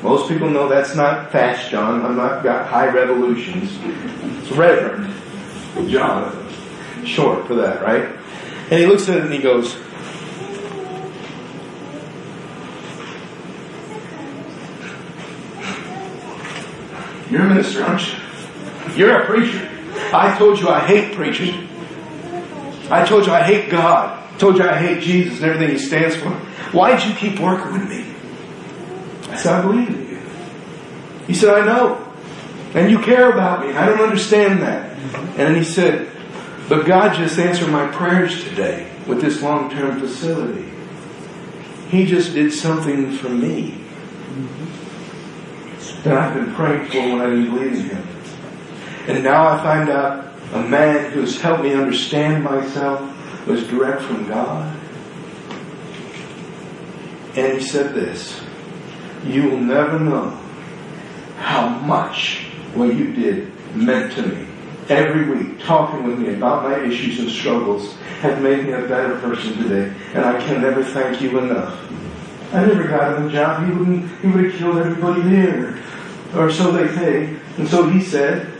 Most 0.02 0.28
people 0.28 0.50
know 0.50 0.68
that's 0.68 0.94
not 0.94 1.32
Fast 1.32 1.70
John. 1.70 2.04
I'm 2.04 2.14
not 2.14 2.42
got 2.42 2.66
high 2.66 2.88
revolutions. 2.88 3.70
It's 4.42 4.52
Reverend 4.52 5.14
John. 5.90 6.46
Short 7.06 7.46
for 7.46 7.54
that, 7.54 7.80
right? 7.80 8.04
And 8.70 8.80
he 8.80 8.86
looks 8.86 9.08
at 9.08 9.16
it 9.16 9.24
and 9.24 9.32
he 9.32 9.40
goes, 9.40 9.78
You're 17.30 17.42
a 17.42 17.48
minister, 17.48 17.82
aren't 17.82 18.06
you? 18.06 18.23
You're 18.96 19.22
a 19.22 19.26
preacher. 19.26 19.68
I 20.12 20.36
told 20.38 20.58
you 20.58 20.68
I 20.68 20.80
hate 20.80 21.14
preachers. 21.14 21.54
I 22.90 23.04
told 23.04 23.26
you 23.26 23.32
I 23.32 23.42
hate 23.42 23.70
God. 23.70 24.22
I 24.34 24.38
told 24.38 24.58
you 24.58 24.64
I 24.64 24.76
hate 24.76 25.02
Jesus 25.02 25.40
and 25.40 25.50
everything 25.50 25.70
He 25.70 25.78
stands 25.78 26.16
for. 26.16 26.30
Why 26.76 26.96
did 26.96 27.06
you 27.08 27.14
keep 27.14 27.38
working 27.38 27.72
with 27.72 27.88
me? 27.88 28.14
I 29.32 29.36
said, 29.36 29.54
I 29.54 29.62
believe 29.62 29.88
in 29.88 30.08
you. 30.10 30.20
He 31.26 31.34
said, 31.34 31.54
I 31.54 31.66
know. 31.66 32.12
And 32.74 32.90
you 32.90 32.98
care 32.98 33.30
about 33.30 33.64
me. 33.64 33.72
I 33.72 33.86
don't 33.86 34.00
understand 34.00 34.62
that. 34.62 34.96
And 35.38 35.56
he 35.56 35.64
said, 35.64 36.10
but 36.68 36.86
God 36.86 37.14
just 37.16 37.38
answered 37.38 37.70
my 37.70 37.86
prayers 37.88 38.42
today 38.44 38.90
with 39.06 39.20
this 39.20 39.42
long-term 39.42 40.00
facility. 40.00 40.70
He 41.90 42.06
just 42.06 42.32
did 42.32 42.52
something 42.52 43.12
for 43.12 43.28
me 43.28 43.80
that 46.02 46.16
I've 46.16 46.34
been 46.34 46.54
praying 46.54 46.86
for 46.86 46.98
when 46.98 47.20
I 47.20 47.26
didn't 47.26 47.54
believe 47.54 47.72
in 47.74 47.96
Him. 47.96 48.13
And 49.06 49.22
now 49.22 49.48
I 49.48 49.62
find 49.62 49.90
out 49.90 50.32
a 50.54 50.62
man 50.62 51.10
who's 51.12 51.40
helped 51.40 51.62
me 51.62 51.74
understand 51.74 52.42
myself 52.42 53.00
was 53.46 53.66
direct 53.68 54.02
from 54.02 54.26
God. 54.26 54.74
And 57.36 57.58
he 57.58 57.60
said 57.60 57.94
this, 57.94 58.40
you 59.24 59.50
will 59.50 59.58
never 59.58 59.98
know 59.98 60.30
how 61.38 61.68
much 61.68 62.46
what 62.74 62.94
you 62.94 63.12
did 63.12 63.52
meant 63.74 64.12
to 64.12 64.22
me. 64.22 64.46
Every 64.88 65.34
week, 65.34 65.60
talking 65.60 66.04
with 66.04 66.18
me 66.18 66.34
about 66.34 66.62
my 66.62 66.78
issues 66.84 67.18
and 67.18 67.30
struggles 67.30 67.94
has 68.20 68.40
made 68.42 68.64
me 68.64 68.72
a 68.72 68.82
better 68.82 69.18
person 69.18 69.56
today. 69.56 69.92
And 70.14 70.24
I 70.24 70.38
can 70.46 70.60
never 70.60 70.84
thank 70.84 71.20
you 71.20 71.38
enough. 71.38 71.78
I 72.52 72.66
never 72.66 72.86
got 72.86 73.18
him 73.18 73.28
a 73.28 73.32
job. 73.32 73.66
He 73.66 73.72
wouldn't, 73.72 74.20
he 74.20 74.28
would 74.28 74.44
have 74.44 74.54
killed 74.54 74.78
everybody 74.78 75.22
there. 75.22 75.82
Or 76.36 76.50
so 76.50 76.70
they 76.70 76.88
say. 76.94 77.36
And 77.58 77.66
so 77.66 77.88
he 77.88 78.00
said, 78.00 78.53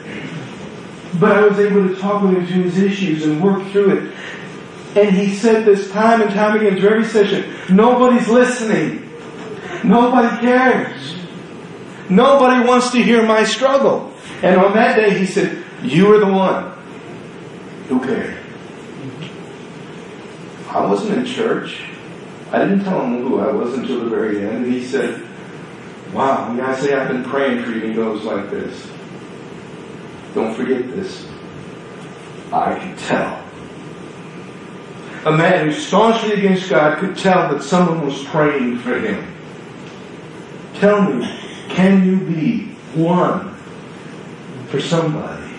but 1.21 1.33
I 1.33 1.47
was 1.47 1.59
able 1.59 1.89
to 1.89 1.97
talk 1.97 2.23
with 2.23 2.35
him 2.35 2.47
through 2.47 2.63
his 2.65 2.79
issues 2.79 3.25
and 3.25 3.43
work 3.43 3.67
through 3.71 3.99
it. 3.99 4.15
And 4.97 5.15
he 5.15 5.35
said 5.35 5.65
this 5.65 5.91
time 5.91 6.23
and 6.23 6.31
time 6.33 6.57
again 6.57 6.79
through 6.79 6.89
every 6.89 7.05
session, 7.05 7.53
nobody's 7.75 8.29
listening. 8.29 9.11
Nobody 9.83 10.41
cares. 10.41 11.17
Nobody 12.09 12.67
wants 12.67 12.91
to 12.93 13.03
hear 13.03 13.27
my 13.27 13.45
struggle. 13.45 14.13
And 14.43 14.57
on 14.61 14.75
that 14.75 14.97
day 14.97 15.19
he 15.19 15.27
said, 15.27 15.65
you 15.83 16.15
are 16.15 16.19
the 16.19 16.33
one 16.33 16.73
who 17.89 18.01
cared. 18.01 18.39
I 20.69 20.87
wasn't 20.87 21.19
in 21.19 21.27
church. 21.27 21.83
I 22.51 22.59
didn't 22.59 22.85
tell 22.85 23.03
him 23.03 23.23
who 23.23 23.41
I 23.41 23.51
was 23.53 23.75
until 23.75 24.01
the 24.01 24.11
very 24.11 24.47
end. 24.47 24.65
And 24.65 24.73
he 24.73 24.85
said, 24.85 25.23
wow, 26.13 26.49
when 26.49 26.61
I 26.61 26.75
say 26.79 26.95
I've 26.95 27.09
been 27.09 27.25
praying 27.25 27.65
for 27.65 27.71
you, 27.71 27.81
he 27.81 27.95
goes 27.95 28.25
like 28.25 28.51
this. 28.51 28.91
Don't 30.35 30.55
forget 30.55 30.89
this. 30.89 31.27
I 32.53 32.79
can 32.79 32.97
tell. 32.97 33.41
A 35.27 35.37
man 35.37 35.67
who's 35.67 35.87
staunchly 35.87 36.33
against 36.33 36.69
God 36.69 36.99
could 36.99 37.17
tell 37.17 37.55
that 37.55 37.63
someone 37.63 38.05
was 38.05 38.23
praying 38.25 38.79
for 38.79 38.99
him. 38.99 39.33
Tell 40.75 41.03
me, 41.03 41.27
can 41.69 42.05
you 42.05 42.19
be 42.19 42.67
one 42.95 43.55
for 44.69 44.81
somebody? 44.81 45.51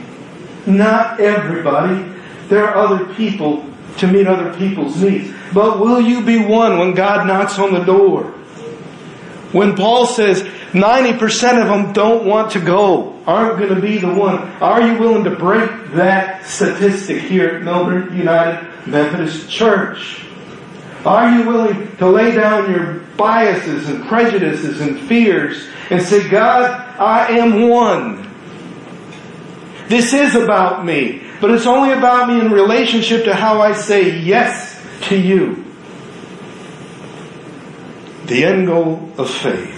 Not 0.68 1.20
everybody. 1.20 2.14
There 2.48 2.68
are 2.68 2.76
other 2.76 3.14
people 3.16 3.66
to 3.98 4.08
meet 4.08 4.28
other 4.28 4.54
people's 4.58 5.02
needs. 5.02 5.34
But 5.54 5.80
will 5.80 6.02
you 6.02 6.22
be 6.22 6.38
one 6.38 6.78
when 6.78 6.94
God 6.94 7.26
knocks 7.26 7.58
on 7.58 7.74
the 7.74 7.84
door? 7.84 8.24
When 9.52 9.76
Paul 9.76 10.06
says 10.06 10.48
90% 10.76 11.62
of 11.62 11.70
them 11.70 11.94
don't 11.94 12.26
want 12.26 12.52
to 12.52 12.60
go, 12.60 13.18
aren't 13.26 13.58
going 13.58 13.74
to 13.74 13.80
be 13.80 13.98
the 13.98 14.14
one, 14.14 14.38
are 14.62 14.86
you 14.86 15.00
willing 15.00 15.24
to 15.24 15.30
break 15.32 15.70
that 15.92 16.46
statistic 16.46 17.22
here 17.22 17.48
at 17.48 17.64
Melbourne 17.64 18.16
United 18.16 18.86
Methodist 18.86 19.50
Church? 19.50 20.26
Are 21.06 21.32
you 21.32 21.48
willing 21.48 21.96
to 21.96 22.10
lay 22.10 22.36
down 22.36 22.70
your 22.70 22.96
biases 23.16 23.88
and 23.88 24.06
prejudices 24.06 24.82
and 24.82 25.00
fears 25.00 25.66
and 25.90 26.02
say, 26.02 26.28
God, 26.28 26.70
I 27.00 27.38
am 27.38 27.70
one. 27.70 28.30
This 29.88 30.14
is 30.14 30.36
about 30.36 30.86
me, 30.86 31.24
but 31.40 31.52
it's 31.52 31.68
only 31.68 31.94
about 31.94 32.28
me 32.28 32.42
in 32.42 32.52
relationship 32.52 33.24
to 33.26 33.34
how 33.34 33.62
I 33.62 33.72
say 33.72 34.20
yes 34.20 34.86
to 35.04 35.18
you. 35.18 35.64
The 38.26 38.44
end 38.44 38.68
goal 38.68 39.10
of 39.18 39.30
faith 39.30 39.75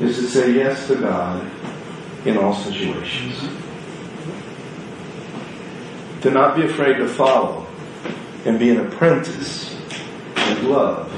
is 0.00 0.16
to 0.16 0.28
say 0.28 0.52
yes 0.52 0.86
to 0.88 0.96
God 0.96 1.50
in 2.26 2.36
all 2.36 2.54
situations. 2.54 3.48
To 6.22 6.30
not 6.30 6.56
be 6.56 6.64
afraid 6.64 6.98
to 6.98 7.08
follow 7.08 7.66
and 8.44 8.58
be 8.58 8.70
an 8.70 8.86
apprentice 8.86 9.74
and 10.36 10.68
love 10.68 11.12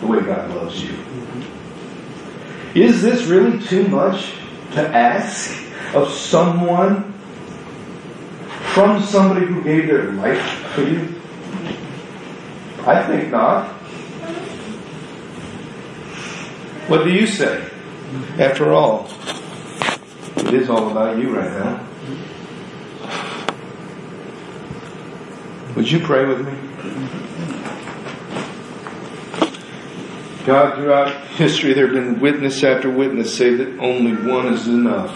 the 0.00 0.06
way 0.06 0.20
God 0.20 0.50
loves 0.54 0.82
you. 0.82 0.96
Is 2.74 3.02
this 3.02 3.24
really 3.24 3.60
too 3.60 3.86
much 3.88 4.32
to 4.72 4.80
ask 4.88 5.56
of 5.94 6.10
someone 6.10 7.12
from 8.72 9.02
somebody 9.02 9.46
who 9.46 9.62
gave 9.62 9.86
their 9.86 10.12
life 10.12 10.42
for 10.74 10.82
you? 10.82 11.20
I 12.86 13.02
think 13.06 13.30
not. 13.30 13.68
What 16.88 17.04
do 17.04 17.12
you 17.12 17.26
say? 17.26 17.70
After 18.38 18.72
all, 18.72 19.08
it 20.36 20.54
is 20.54 20.70
all 20.70 20.90
about 20.90 21.18
you 21.18 21.36
right 21.36 21.50
now. 21.50 21.84
Would 25.74 25.90
you 25.90 25.98
pray 25.98 26.24
with 26.24 26.46
me? 26.46 26.52
God, 30.46 30.76
throughout 30.76 31.26
history, 31.28 31.72
there 31.72 31.86
have 31.86 31.94
been 31.94 32.20
witness 32.20 32.62
after 32.62 32.88
witness 32.88 33.36
say 33.36 33.54
that 33.54 33.78
only 33.80 34.12
one 34.30 34.52
is 34.52 34.68
enough. 34.68 35.10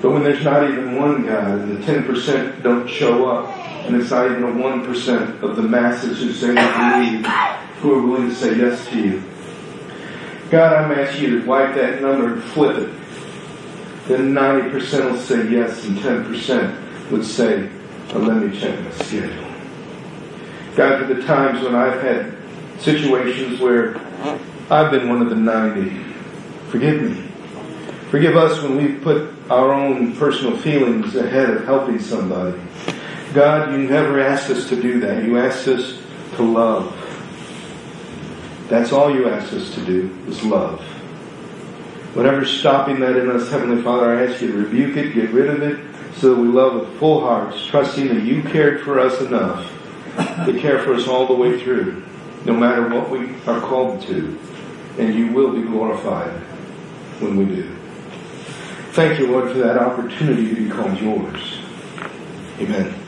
But 0.00 0.12
when 0.12 0.22
there's 0.22 0.44
not 0.44 0.70
even 0.70 0.96
one 0.96 1.26
God 1.26 1.58
and 1.58 1.82
the 1.82 1.92
10% 1.92 2.62
don't 2.62 2.86
show 2.86 3.28
up, 3.28 3.56
and 3.86 3.96
it's 3.96 4.10
not 4.10 4.30
even 4.30 4.44
a 4.44 4.52
1% 4.52 5.42
of 5.42 5.56
the 5.56 5.62
masses 5.62 6.20
who 6.20 6.32
say 6.32 6.48
they 6.48 6.54
believe, 6.54 7.26
who 7.80 7.94
are 7.94 8.06
willing 8.06 8.28
to 8.28 8.34
say 8.34 8.56
yes 8.56 8.86
to 8.88 8.98
you, 9.02 9.22
God, 10.50 10.72
I'm 10.72 10.98
asking 10.98 11.22
you 11.22 11.40
to 11.40 11.46
wipe 11.46 11.76
that 11.76 12.02
number 12.02 12.34
and 12.34 12.42
flip 12.42 12.76
it. 12.76 12.90
Then 14.08 14.34
90% 14.34 15.12
will 15.12 15.18
say 15.18 15.48
yes, 15.48 15.84
and 15.84 15.96
10% 15.96 17.10
would 17.12 17.24
say, 17.24 17.70
well, 18.12 18.24
let 18.24 18.42
me 18.42 18.58
check 18.58 18.82
my 18.82 18.90
schedule. 18.90 19.46
God, 20.74 21.00
for 21.06 21.14
the 21.14 21.22
times 21.22 21.62
when 21.62 21.76
I've 21.76 22.02
had 22.02 22.36
situations 22.80 23.60
where 23.60 23.96
I've 24.70 24.90
been 24.90 25.08
one 25.08 25.22
of 25.22 25.30
the 25.30 25.36
90, 25.36 26.02
forgive 26.68 27.00
me. 27.00 27.28
Forgive 28.10 28.36
us 28.36 28.60
when 28.62 28.76
we've 28.76 29.00
put 29.02 29.32
our 29.50 29.72
own 29.72 30.16
personal 30.16 30.56
feelings 30.56 31.14
ahead 31.14 31.50
of 31.50 31.64
helping 31.64 32.00
somebody. 32.00 32.60
God, 33.32 33.70
you 33.72 33.78
never 33.78 34.18
asked 34.18 34.50
us 34.50 34.68
to 34.70 34.82
do 34.82 34.98
that. 35.00 35.22
You 35.22 35.38
asked 35.38 35.68
us 35.68 35.96
to 36.34 36.42
love. 36.42 36.96
That's 38.70 38.92
all 38.92 39.12
you 39.12 39.28
asked 39.28 39.52
us 39.52 39.74
to 39.74 39.84
do, 39.84 40.16
is 40.28 40.44
love. 40.44 40.80
Whatever's 42.14 42.56
stopping 42.56 43.00
that 43.00 43.16
in 43.16 43.28
us, 43.28 43.50
Heavenly 43.50 43.82
Father, 43.82 44.16
I 44.16 44.26
ask 44.26 44.40
you 44.40 44.52
to 44.52 44.58
rebuke 44.58 44.96
it, 44.96 45.12
get 45.12 45.30
rid 45.30 45.50
of 45.50 45.62
it, 45.62 45.78
so 46.16 46.34
that 46.34 46.40
we 46.40 46.46
love 46.46 46.74
with 46.74 46.98
full 47.00 47.20
hearts, 47.20 47.66
trusting 47.66 48.06
that 48.08 48.22
you 48.22 48.42
cared 48.44 48.82
for 48.82 49.00
us 49.00 49.20
enough 49.20 49.68
to 50.46 50.56
care 50.60 50.78
for 50.84 50.94
us 50.94 51.08
all 51.08 51.26
the 51.26 51.34
way 51.34 51.60
through, 51.60 52.04
no 52.44 52.54
matter 52.54 52.88
what 52.88 53.10
we 53.10 53.34
are 53.46 53.60
called 53.60 54.02
to. 54.02 54.38
And 54.98 55.14
you 55.14 55.32
will 55.32 55.52
be 55.52 55.62
glorified 55.62 56.32
when 57.20 57.36
we 57.36 57.46
do. 57.46 57.76
Thank 58.92 59.18
you, 59.18 59.32
Lord, 59.32 59.50
for 59.50 59.58
that 59.58 59.78
opportunity 59.78 60.48
to 60.48 60.54
be 60.54 60.70
called 60.70 61.00
yours. 61.00 61.58
Amen. 62.60 62.99